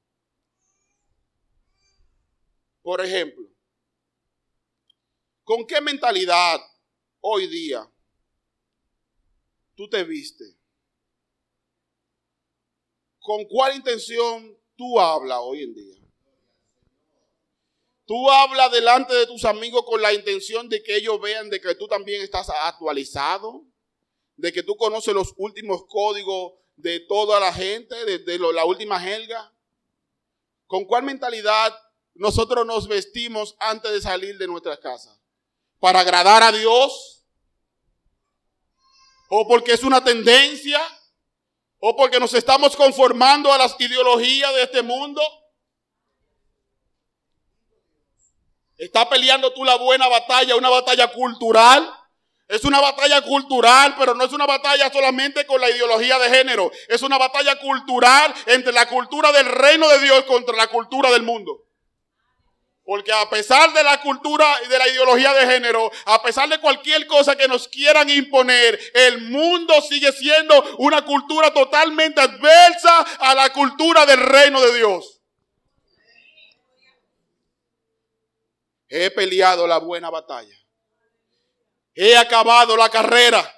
[2.81, 3.45] Por ejemplo,
[5.43, 6.61] ¿con qué mentalidad
[7.19, 7.89] hoy día
[9.75, 10.45] tú te viste?
[13.19, 15.96] ¿Con cuál intención tú hablas hoy en día?
[18.07, 21.75] Tú hablas delante de tus amigos con la intención de que ellos vean de que
[21.75, 23.65] tú también estás actualizado,
[24.35, 29.53] de que tú conoces los últimos códigos de toda la gente, de, la última helga.
[30.65, 31.77] ¿Con cuál mentalidad
[32.15, 35.21] nosotros nos vestimos antes de salir de nuestra casa?
[35.79, 37.17] ¿Para agradar a Dios?
[39.29, 40.81] o porque es una tendencia,
[41.79, 45.21] o porque nos estamos conformando a las ideologías de este mundo.
[48.77, 51.91] Está peleando tú la buena batalla, una batalla cultural.
[52.47, 56.71] Es una batalla cultural, pero no es una batalla solamente con la ideología de género.
[56.87, 61.23] Es una batalla cultural entre la cultura del reino de Dios contra la cultura del
[61.23, 61.63] mundo.
[62.85, 66.59] Porque a pesar de la cultura y de la ideología de género, a pesar de
[66.59, 73.35] cualquier cosa que nos quieran imponer, el mundo sigue siendo una cultura totalmente adversa a
[73.35, 75.16] la cultura del reino de Dios.
[78.89, 80.55] He peleado la buena batalla.
[81.93, 83.53] He acabado la carrera.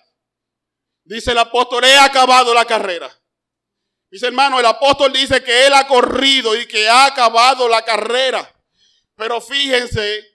[1.03, 3.11] Dice el apóstol, he acabado la carrera.
[4.09, 8.55] Dice hermano, el apóstol dice que él ha corrido y que ha acabado la carrera.
[9.15, 10.25] Pero fíjense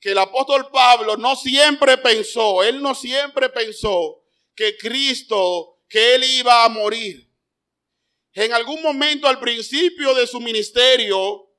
[0.00, 6.24] que el apóstol Pablo no siempre pensó, él no siempre pensó que Cristo, que él
[6.24, 7.28] iba a morir.
[8.32, 11.49] En algún momento al principio de su ministerio,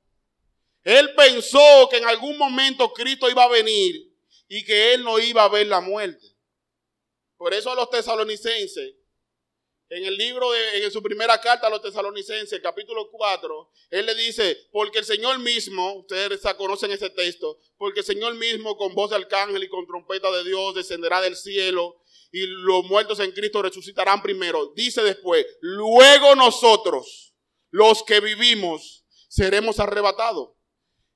[0.84, 4.12] él pensó que en algún momento Cristo iba a venir
[4.48, 6.26] y que él no iba a ver la muerte.
[7.36, 8.94] Por eso a los tesalonicenses,
[9.88, 14.14] en el libro, de, en su primera carta a los tesalonicenses, capítulo 4, él le
[14.14, 19.10] dice, porque el Señor mismo, ustedes conocen ese texto, porque el Señor mismo con voz
[19.10, 23.60] de arcángel y con trompeta de Dios descenderá del cielo y los muertos en Cristo
[23.60, 24.72] resucitarán primero.
[24.74, 27.34] Dice después, luego nosotros,
[27.70, 30.50] los que vivimos, seremos arrebatados.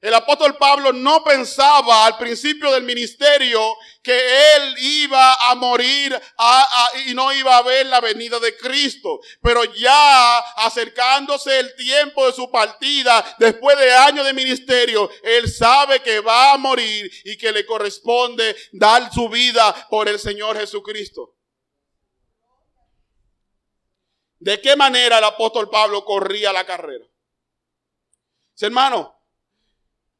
[0.00, 6.14] El apóstol Pablo no pensaba al principio del ministerio que él iba a morir
[7.06, 9.20] y no iba a ver la venida de Cristo.
[9.40, 16.00] Pero ya acercándose el tiempo de su partida, después de años de ministerio, él sabe
[16.00, 21.34] que va a morir y que le corresponde dar su vida por el Señor Jesucristo.
[24.38, 27.06] ¿De qué manera el apóstol Pablo corría la carrera?
[28.60, 29.15] Hermano,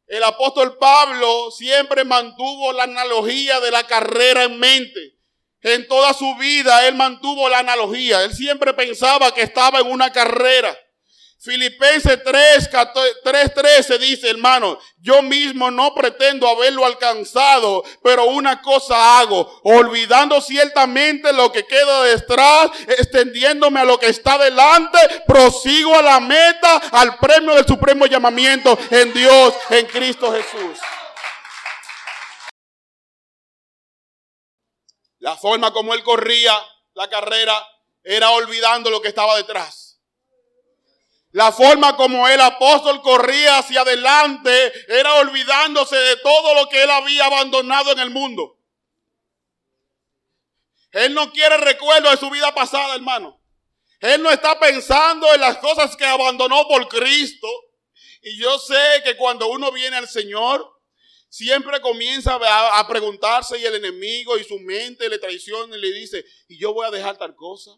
[0.06, 5.16] el apóstol Pablo siempre mantuvo la analogía de la carrera en mente.
[5.62, 8.22] En toda su vida él mantuvo la analogía.
[8.22, 10.76] Él siempre pensaba que estaba en una carrera.
[11.38, 12.70] Filipenses 3,
[13.54, 21.32] 13 dice, hermano, yo mismo no pretendo haberlo alcanzado, pero una cosa hago, olvidando ciertamente
[21.32, 27.16] lo que queda detrás, extendiéndome a lo que está delante, prosigo a la meta, al
[27.18, 30.78] premio del supremo llamamiento en Dios, en Cristo Jesús.
[35.18, 36.54] La forma como él corría
[36.94, 37.54] la carrera
[38.02, 39.85] era olvidando lo que estaba detrás.
[41.36, 46.88] La forma como el apóstol corría hacia adelante era olvidándose de todo lo que él
[46.88, 48.58] había abandonado en el mundo.
[50.92, 53.38] Él no quiere recuerdo de su vida pasada, hermano.
[54.00, 57.48] Él no está pensando en las cosas que abandonó por Cristo.
[58.22, 60.66] Y yo sé que cuando uno viene al Señor,
[61.28, 66.24] siempre comienza a, preguntarse y el enemigo y su mente le traiciona y le dice,
[66.48, 67.72] ¿y yo voy a dejar tal cosa?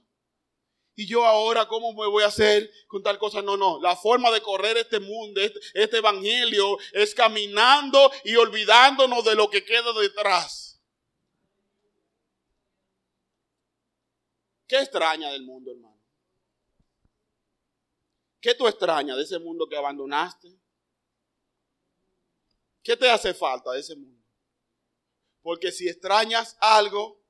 [0.98, 3.40] ¿Y yo ahora cómo me voy a hacer con tal cosa?
[3.40, 3.80] No, no.
[3.80, 9.48] La forma de correr este mundo, este, este evangelio, es caminando y olvidándonos de lo
[9.48, 10.82] que queda detrás.
[14.66, 16.02] ¿Qué extraña del mundo, hermano?
[18.40, 20.48] ¿Qué tú extrañas de ese mundo que abandonaste?
[22.82, 24.20] ¿Qué te hace falta de ese mundo?
[25.42, 27.24] Porque si extrañas algo,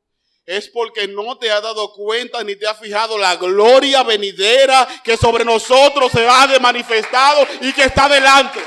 [0.49, 5.15] es porque no te has dado cuenta ni te has fijado la gloria venidera que
[5.15, 8.59] sobre nosotros se ha de manifestado y que está delante.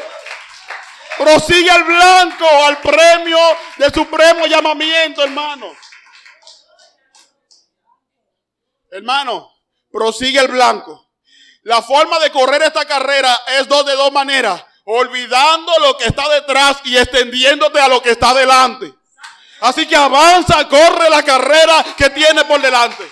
[1.18, 3.40] Prosigue al blanco, al premio
[3.78, 5.76] de supremo llamamiento, hermano.
[8.92, 9.52] Hermano,
[9.92, 11.10] prosigue el blanco.
[11.64, 16.78] La forma de correr esta carrera es de dos maneras olvidando lo que está detrás
[16.84, 18.94] y extendiéndote a lo que está delante.
[19.62, 23.08] Así que avanza, corre la carrera que tiene por delante.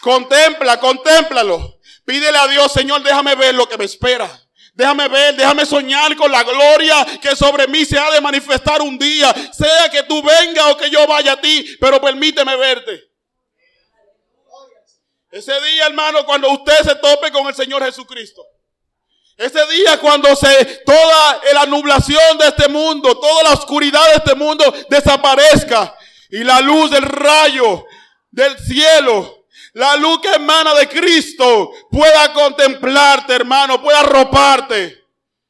[0.00, 1.78] Contempla, contémplalo.
[2.04, 4.28] Pídele a Dios, Señor, déjame ver lo que me espera.
[4.74, 8.98] Déjame ver, déjame soñar con la gloria que sobre mí se ha de manifestar un
[8.98, 9.32] día.
[9.52, 13.12] Sea que tú vengas o que yo vaya a ti, pero permíteme verte.
[15.30, 18.44] Ese día, hermano, cuando usted se tope con el Señor Jesucristo.
[19.38, 24.34] Ese día cuando se toda la nublación de este mundo, toda la oscuridad de este
[24.34, 25.96] mundo desaparezca
[26.28, 27.86] y la luz del rayo
[28.32, 35.06] del cielo, la luz que emana de Cristo pueda contemplarte, hermano, pueda arroparte.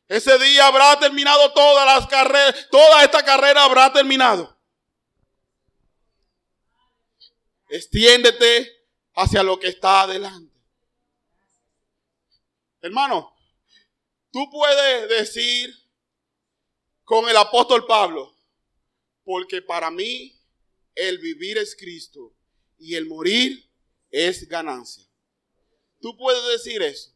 [0.06, 4.54] Ese día habrá terminado todas las carreras, toda esta carrera habrá terminado.
[7.70, 8.70] Extiéndete
[9.14, 10.54] hacia lo que está adelante.
[12.82, 13.37] Hermano,
[14.32, 15.74] tú puedes decir
[17.04, 18.36] con el apóstol Pablo,
[19.24, 20.38] porque para mí
[20.94, 22.34] el vivir es Cristo
[22.78, 23.70] y el morir
[24.10, 25.04] es ganancia.
[26.00, 27.12] Tú puedes decir eso.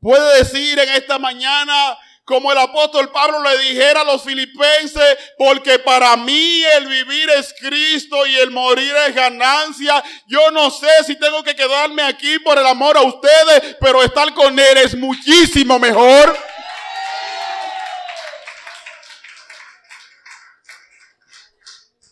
[0.00, 5.78] Puedes decir en esta mañana, como el apóstol Pablo le dijera a los filipenses, porque
[5.78, 10.02] para mí el vivir es Cristo y el morir es ganancia.
[10.26, 14.32] Yo no sé si tengo que quedarme aquí por el amor a ustedes, pero estar
[14.32, 16.36] con Él es muchísimo mejor.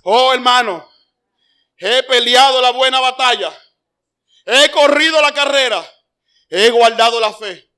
[0.04, 0.90] Oh hermano,
[1.78, 3.56] he peleado la buena batalla,
[4.44, 5.82] he corrido la carrera,
[6.50, 7.71] he guardado la fe.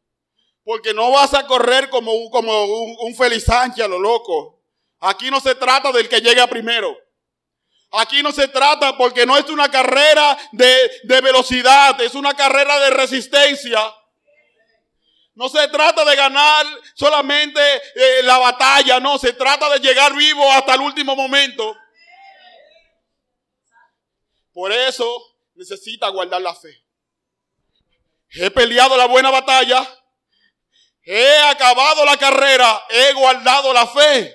[0.65, 4.63] Porque no vas a correr como un, como un, Feliz Sánchez a lo loco.
[5.01, 6.97] Aquí no se trata del que llega primero.
[7.97, 12.91] Aquí no se trata porque no es una carrera de, velocidad, es una carrera de
[12.91, 13.81] resistencia.
[15.35, 17.61] No se trata de ganar solamente
[17.95, 21.77] eh, la batalla, no, se trata de llegar vivo hasta el último momento.
[24.53, 26.85] Por eso necesita guardar la fe.
[28.31, 29.87] He peleado la buena batalla,
[31.05, 34.35] He acabado la carrera, he guardado la fe.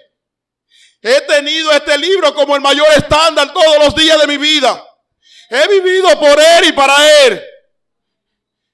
[1.01, 4.86] He tenido este libro como el mayor estándar todos los días de mi vida.
[5.49, 7.43] He vivido por Él y para Él.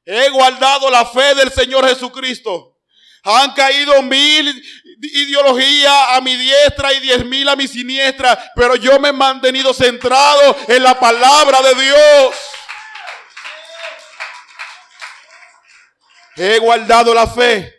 [0.04, 2.78] He guardado la fe del Señor Jesucristo.
[3.24, 4.64] Han caído mil
[5.02, 9.74] ideologías a mi diestra y diez mil a mi siniestra, pero yo me he mantenido
[9.74, 12.36] centrado en la palabra de Dios.
[16.36, 17.75] He guardado la fe.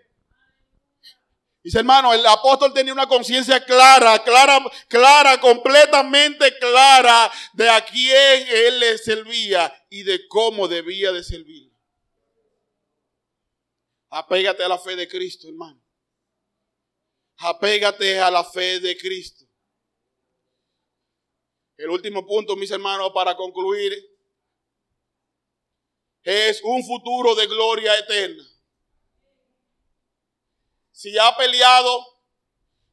[1.67, 8.47] Dice hermano, el apóstol tenía una conciencia clara, clara, clara, completamente clara de a quién
[8.49, 11.73] él le servía y de cómo debía de servir.
[14.11, 15.83] Apégate a la fe de Cristo, hermano.
[17.39, 19.45] Apégate a la fe de Cristo.
[21.77, 23.93] El último punto, mis hermanos, para concluir,
[26.23, 28.56] es un futuro de gloria eterna
[30.97, 32.07] si ha peleado,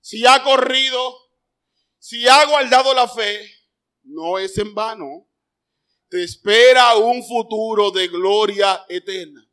[0.02, 1.18] si ha corrido,
[2.00, 3.50] si ha guardado la fe,
[4.04, 5.26] no es en vano.
[6.10, 9.50] Te espera un futuro de gloria eterna.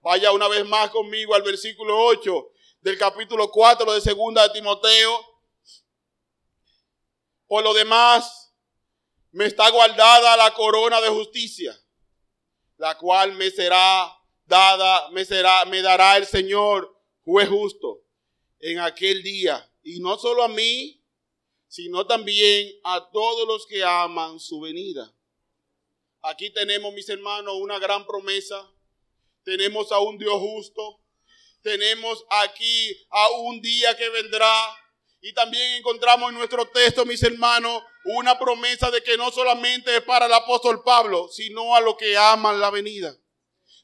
[0.00, 5.20] Vaya una vez más conmigo al versículo 8 del capítulo 4 de segunda de Timoteo.
[7.46, 8.54] Por lo demás,
[9.32, 11.78] me está guardada la corona de justicia,
[12.78, 14.10] la cual me será
[14.46, 16.91] dada, me será, me dará el Señor,
[17.24, 18.02] juez justo,
[18.60, 19.68] en aquel día.
[19.82, 21.02] Y no solo a mí,
[21.68, 25.12] sino también a todos los que aman su venida.
[26.22, 28.70] Aquí tenemos, mis hermanos, una gran promesa.
[29.42, 31.00] Tenemos a un Dios justo.
[31.62, 34.78] Tenemos aquí a un día que vendrá.
[35.20, 40.02] Y también encontramos en nuestro texto, mis hermanos, una promesa de que no solamente es
[40.02, 43.16] para el apóstol Pablo, sino a los que aman la venida.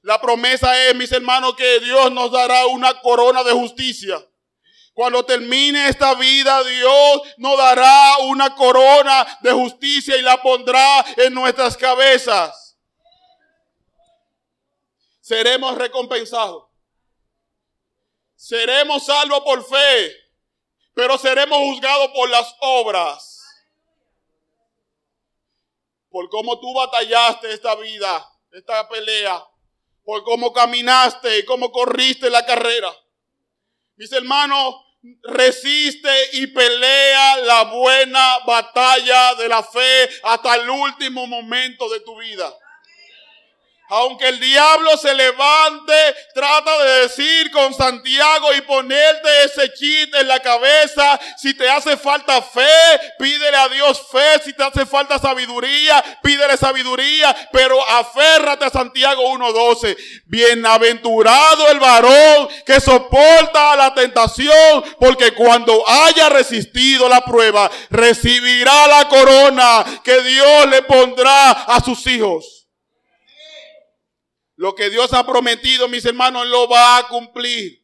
[0.03, 4.25] La promesa es, mis hermanos, que Dios nos dará una corona de justicia.
[4.95, 11.35] Cuando termine esta vida, Dios nos dará una corona de justicia y la pondrá en
[11.35, 12.77] nuestras cabezas.
[15.21, 16.65] Seremos recompensados.
[18.35, 20.17] Seremos salvos por fe,
[20.95, 23.41] pero seremos juzgados por las obras.
[26.11, 29.48] Por cómo tú batallaste esta vida, esta pelea,
[30.09, 32.91] por cómo caminaste y cómo corriste la carrera.
[33.97, 34.77] Mis hermanos,
[35.23, 42.17] resiste y pelea la buena batalla de la fe hasta el último momento de tu
[42.17, 42.51] vida.
[43.91, 45.95] Aunque el diablo se levante,
[46.35, 51.19] trata de decir con Santiago y ponerte ese chit en la cabeza.
[51.39, 52.61] Si te hace falta fe,
[53.19, 54.43] pídele a Dios fe.
[54.45, 57.35] Si te hace falta sabiduría, pídele sabiduría.
[57.51, 59.97] Pero aférrate a Santiago 1.12.
[60.27, 69.09] Bienaventurado el varón que soporta la tentación, porque cuando haya resistido la prueba, recibirá la
[69.09, 72.58] corona que Dios le pondrá a sus hijos.
[74.59, 77.81] Lo que Dios ha prometido, mis hermanos, Él lo va a cumplir.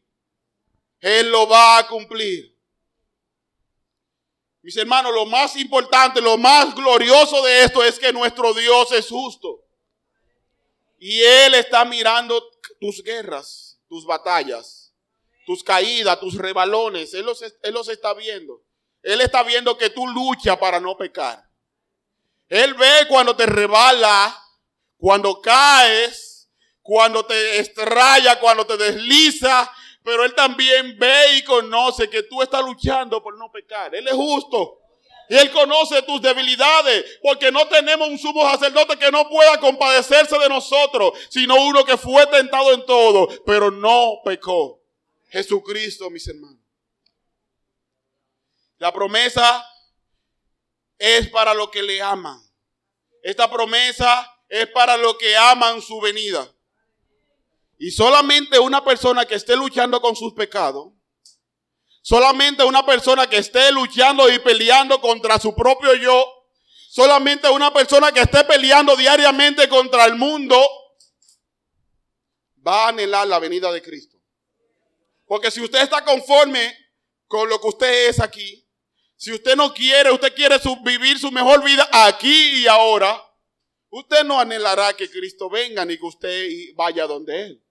[0.99, 2.53] Él lo va a cumplir.
[4.61, 9.09] Mis hermanos, lo más importante, lo más glorioso de esto es que nuestro Dios es
[9.09, 9.63] justo.
[10.99, 12.43] Y Él está mirando
[12.81, 14.93] tus guerras, tus batallas,
[15.47, 17.15] tus caídas, tus rebalones.
[17.15, 18.65] Él los, él los está viendo.
[19.01, 21.49] Él está viendo que tú luchas para no pecar.
[22.49, 24.37] Él ve cuando te rebala,
[24.97, 26.34] cuando caes,
[26.85, 29.73] cuando te estrella, cuando te desliza,
[30.03, 33.95] pero Él también ve y conoce que tú estás luchando por no pecar.
[33.95, 34.81] Él es justo.
[35.31, 40.39] Y Él conoce tus debilidades, porque no tenemos un sumo sacerdote que no pueda compadecerse
[40.39, 44.83] de nosotros, sino uno que fue tentado en todo, pero no pecó.
[45.31, 46.61] Jesucristo, mis hermanos.
[48.77, 49.67] La promesa
[50.99, 52.39] es para los que le aman.
[53.23, 56.54] Esta promesa es para los que aman su venida.
[57.79, 60.93] Y solamente una persona que esté luchando con sus pecados,
[62.03, 66.25] solamente una persona que esté luchando y peleando contra su propio yo,
[66.91, 70.57] solamente una persona que esté peleando diariamente contra el mundo,
[72.67, 74.17] va a anhelar la venida de Cristo.
[75.27, 76.77] Porque si usted está conforme
[77.27, 78.65] con lo que usted es aquí,
[79.17, 83.21] si usted no quiere, usted quiere vivir su mejor vida aquí y ahora,
[83.89, 87.64] usted no anhelará que Cristo venga ni que usted vaya donde Él.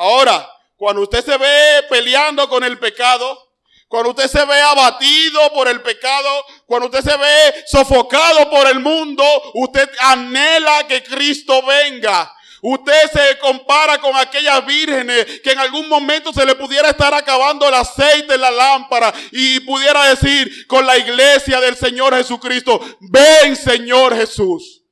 [0.00, 3.50] Ahora, cuando usted se ve peleando con el pecado,
[3.86, 8.80] cuando usted se ve abatido por el pecado, cuando usted se ve sofocado por el
[8.80, 9.22] mundo,
[9.52, 12.34] usted anhela que Cristo venga.
[12.62, 17.68] Usted se compara con aquellas vírgenes que en algún momento se le pudiera estar acabando
[17.68, 23.54] el aceite en la lámpara y pudiera decir con la iglesia del Señor Jesucristo, ven
[23.54, 24.82] Señor Jesús.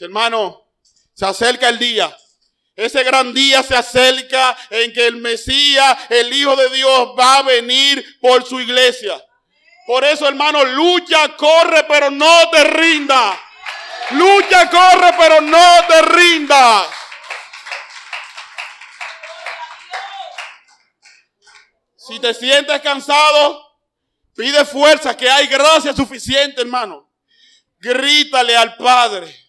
[0.00, 0.61] Hermano,
[1.14, 2.16] se acerca el día.
[2.74, 7.42] Ese gran día se acerca en que el Mesías, el Hijo de Dios, va a
[7.42, 9.22] venir por su iglesia.
[9.86, 13.38] Por eso, hermano, lucha, corre, pero no te rinda.
[14.12, 16.86] Lucha, corre, pero no te rinda.
[21.96, 23.76] Si te sientes cansado,
[24.34, 27.10] pide fuerza, que hay gracia suficiente, hermano.
[27.78, 29.41] Grítale al Padre.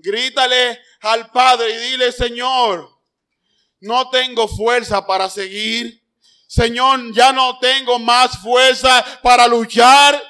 [0.00, 2.88] Grítale al Padre y dile, Señor,
[3.80, 6.00] no tengo fuerza para seguir.
[6.46, 10.22] Señor, ya no tengo más fuerza para luchar.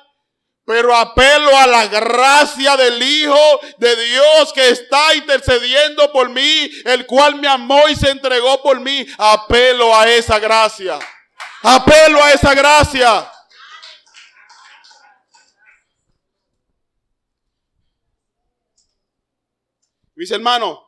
[0.64, 7.06] Pero apelo a la gracia del Hijo de Dios que está intercediendo por mí, el
[7.06, 9.06] cual me amó y se entregó por mí.
[9.16, 10.98] Apelo a esa gracia.
[11.62, 13.30] Apelo a esa gracia.
[20.18, 20.80] Mis hermanos,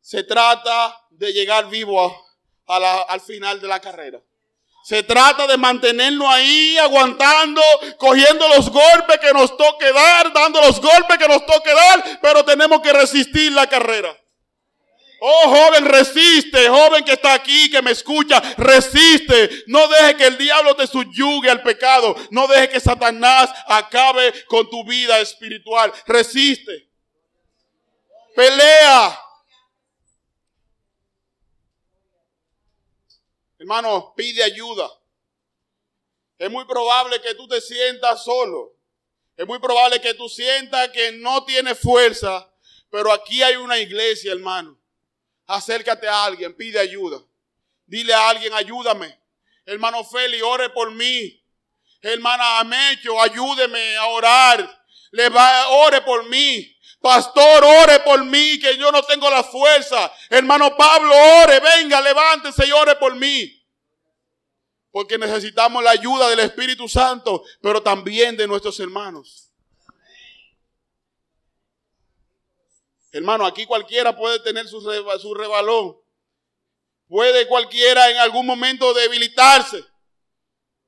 [0.00, 2.12] se trata de llegar vivo
[2.66, 4.20] al final de la carrera.
[4.82, 7.62] Se trata de mantenernos ahí, aguantando,
[7.96, 12.44] cogiendo los golpes que nos toque dar, dando los golpes que nos toque dar, pero
[12.44, 14.12] tenemos que resistir la carrera.
[15.20, 19.62] Oh joven, resiste, joven que está aquí, que me escucha, resiste.
[19.68, 22.16] No deje que el diablo te subyugue al pecado.
[22.32, 25.92] No deje que Satanás acabe con tu vida espiritual.
[26.08, 26.85] Resiste.
[28.36, 29.20] Pelea.
[33.58, 34.88] Hermano, pide ayuda.
[36.38, 38.76] Es muy probable que tú te sientas solo.
[39.36, 42.48] Es muy probable que tú sientas que no tienes fuerza.
[42.90, 44.78] Pero aquí hay una iglesia, hermano
[45.46, 47.22] acércate a alguien, pide ayuda.
[47.86, 49.18] Dile a alguien, ayúdame.
[49.64, 51.42] Hermano Feli, ore por mí.
[52.02, 54.84] Hermana Amecho, ayúdeme a orar.
[55.12, 56.75] Le va, ore por mí.
[57.06, 60.12] Pastor, ore por mí, que yo no tengo la fuerza.
[60.28, 63.64] Hermano Pablo, ore, venga, levántese y ore por mí.
[64.90, 69.52] Porque necesitamos la ayuda del Espíritu Santo, pero también de nuestros hermanos.
[73.12, 75.96] Hermano, aquí cualquiera puede tener su, su rebalón.
[77.06, 79.84] Puede cualquiera en algún momento debilitarse.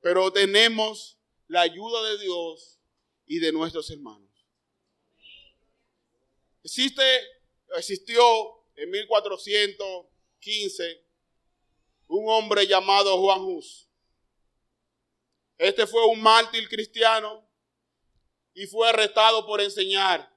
[0.01, 1.17] Pero tenemos
[1.47, 2.77] la ayuda de Dios
[3.25, 4.28] y de nuestros hermanos.
[6.63, 7.03] Existe,
[7.75, 8.23] existió
[8.75, 11.05] en 1415
[12.07, 13.89] un hombre llamado Juan Hus.
[15.57, 17.45] Este fue un mártir cristiano
[18.53, 20.33] y fue arrestado por enseñar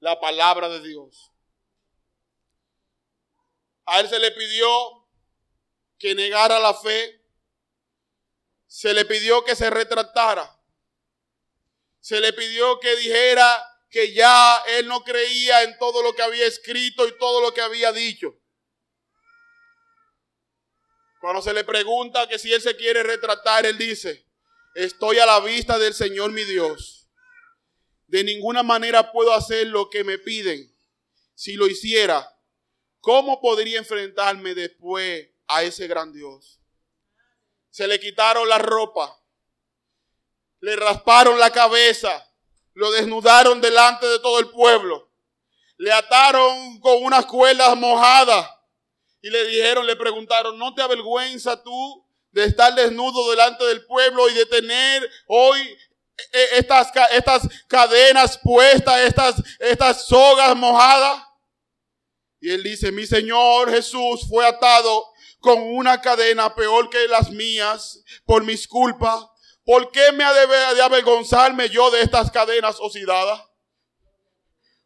[0.00, 1.32] la palabra de Dios.
[3.86, 4.68] A él se le pidió
[5.98, 7.22] que negara la fe.
[8.66, 10.60] Se le pidió que se retratara.
[12.00, 16.46] Se le pidió que dijera que ya él no creía en todo lo que había
[16.46, 18.38] escrito y todo lo que había dicho.
[21.20, 24.26] Cuando se le pregunta que si él se quiere retratar, él dice,
[24.74, 26.96] estoy a la vista del Señor mi Dios
[28.06, 30.72] de ninguna manera puedo hacer lo que me piden.
[31.34, 32.38] Si lo hiciera,
[33.00, 36.60] ¿cómo podría enfrentarme después a ese gran Dios?
[37.70, 39.20] Se le quitaron la ropa,
[40.60, 42.26] le rasparon la cabeza,
[42.76, 45.10] lo desnudaron delante de todo el pueblo,
[45.78, 48.50] le ataron con unas cuerdas mojadas
[49.22, 54.28] y le dijeron, le preguntaron, ¿no te avergüenza tú de estar desnudo delante del pueblo
[54.28, 55.58] y de tener hoy
[56.32, 61.22] e, estas, estas cadenas puestas, estas, estas sogas mojadas.
[62.40, 65.06] Y él dice, mi Señor Jesús fue atado
[65.40, 69.24] con una cadena peor que las mías por mis culpas.
[69.66, 73.42] ¿Por qué me ha de, avergonzarme yo de estas cadenas oxidadas?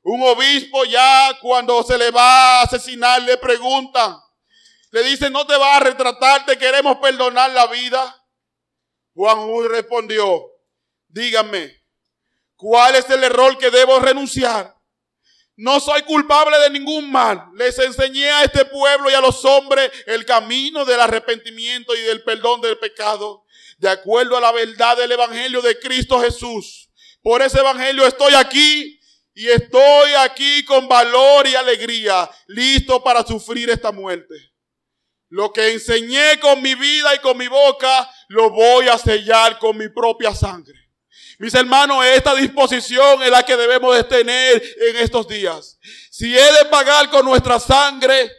[0.03, 4.17] Un obispo ya cuando se le va a asesinar le preguntan,
[4.91, 8.27] le dice, no te vas a retratar, te queremos perdonar la vida.
[9.13, 10.47] Juan Hud respondió,
[11.09, 11.77] Díganme,
[12.57, 14.75] ¿cuál es el error que debo renunciar?
[15.57, 17.51] No soy culpable de ningún mal.
[17.55, 22.25] Les enseñé a este pueblo y a los hombres el camino del arrepentimiento y del
[22.25, 23.45] perdón del pecado,
[23.81, 26.91] de acuerdo a la verdad del Evangelio de Cristo Jesús.
[27.23, 29.01] Por ese Evangelio estoy aquí
[29.33, 34.35] y estoy aquí con valor y alegría, listo para sufrir esta muerte.
[35.31, 39.79] Lo que enseñé con mi vida y con mi boca, lo voy a sellar con
[39.79, 40.75] mi propia sangre.
[41.39, 45.79] Mis hermanos, esta disposición es la que debemos de tener en estos días.
[46.11, 48.31] Si he de pagar con nuestra sangre,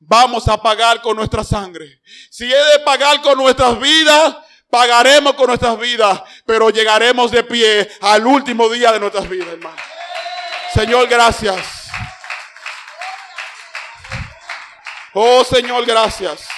[0.00, 2.00] vamos a pagar con nuestra sangre.
[2.28, 4.36] Si he de pagar con nuestras vidas,
[4.74, 9.80] pagaremos con nuestras vidas, pero llegaremos de pie al último día de nuestras vidas, hermano.
[10.72, 11.64] Señor, gracias.
[15.12, 16.48] Oh Señor, gracias.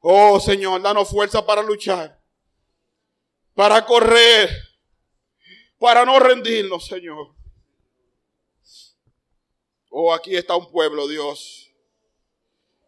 [0.00, 2.20] Oh Señor, danos fuerza para luchar,
[3.54, 4.50] para correr,
[5.78, 7.34] para no rendirnos, Señor.
[9.88, 11.69] Oh, aquí está un pueblo, Dios.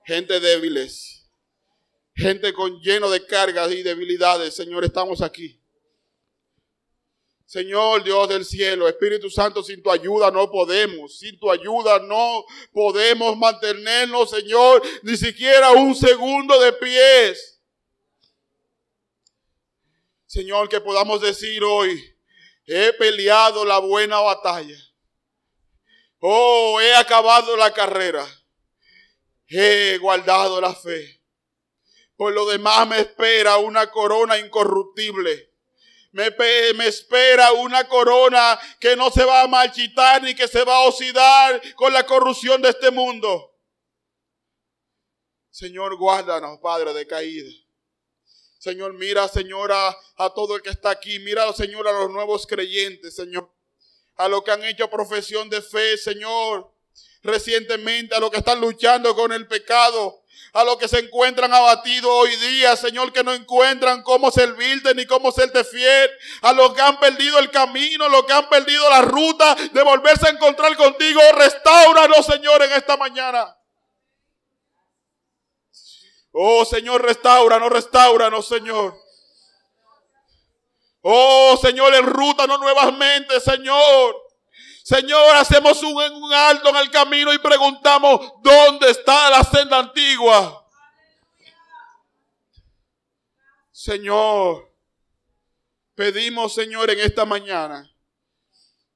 [0.04, 1.30] Gente débiles,
[2.14, 5.62] gente con lleno de cargas y debilidades, Señor, estamos aquí.
[7.52, 12.44] Señor Dios del cielo, Espíritu Santo, sin tu ayuda no podemos, sin tu ayuda no
[12.72, 17.60] podemos mantenernos, Señor, ni siquiera un segundo de pies.
[20.26, 22.02] Señor, que podamos decir hoy,
[22.64, 24.78] he peleado la buena batalla.
[26.20, 28.26] Oh, he acabado la carrera.
[29.52, 31.20] He guardado la fe.
[32.16, 35.52] Por lo demás me espera una corona incorruptible
[36.12, 36.30] me,
[36.74, 40.88] me, espera una corona que no se va a marchitar ni que se va a
[40.88, 43.50] oxidar con la corrupción de este mundo.
[45.50, 47.50] Señor, guárdanos, Padre, de caída.
[48.58, 51.18] Señor, mira, Señora, a todo el que está aquí.
[51.18, 53.50] Mira, Señor, a los nuevos creyentes, Señor.
[54.16, 56.71] A los que han hecho profesión de fe, Señor.
[57.22, 60.22] Recientemente, a los que están luchando con el pecado.
[60.54, 65.06] A los que se encuentran abatidos hoy día, Señor, que no encuentran cómo servirte ni
[65.06, 66.10] cómo serte fiel.
[66.42, 70.26] A los que han perdido el camino, los que han perdido la ruta de volverse
[70.26, 71.20] a encontrar contigo.
[71.36, 73.56] Restauranos, Señor, en esta mañana.
[76.32, 78.98] Oh Señor, restauranos, restauranos, Señor.
[81.02, 84.21] Oh Señor, enrútanos nuevamente, Señor.
[84.84, 90.58] Señor, hacemos un, un alto en el camino y preguntamos, ¿dónde está la senda antigua?
[93.70, 94.72] Señor,
[95.94, 97.88] pedimos, Señor, en esta mañana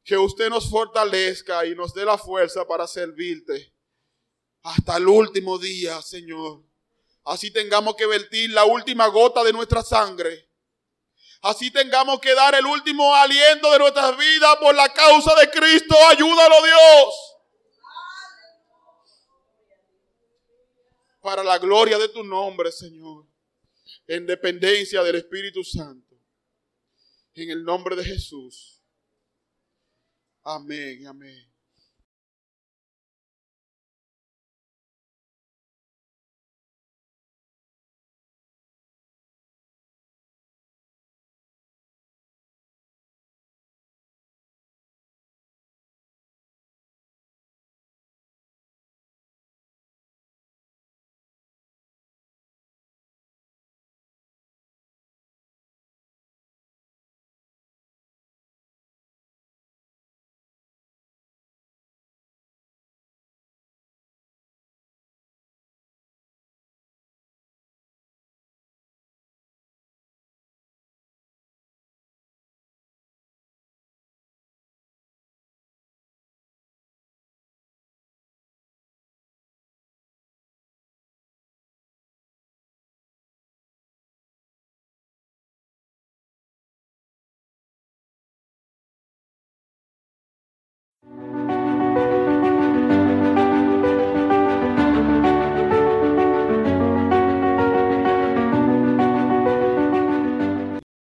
[0.04, 3.72] que usted nos fortalezca y nos dé la fuerza para servirte
[4.62, 6.62] hasta el último día, Señor.
[7.24, 10.45] Así tengamos que vertir la última gota de nuestra sangre.
[11.42, 15.94] Así tengamos que dar el último aliento de nuestras vidas por la causa de Cristo.
[16.08, 17.36] Ayúdalo Dios.
[21.20, 23.26] Para la gloria de tu nombre, Señor.
[24.06, 26.16] En dependencia del Espíritu Santo.
[27.34, 28.82] En el nombre de Jesús.
[30.42, 31.45] Amén, amén.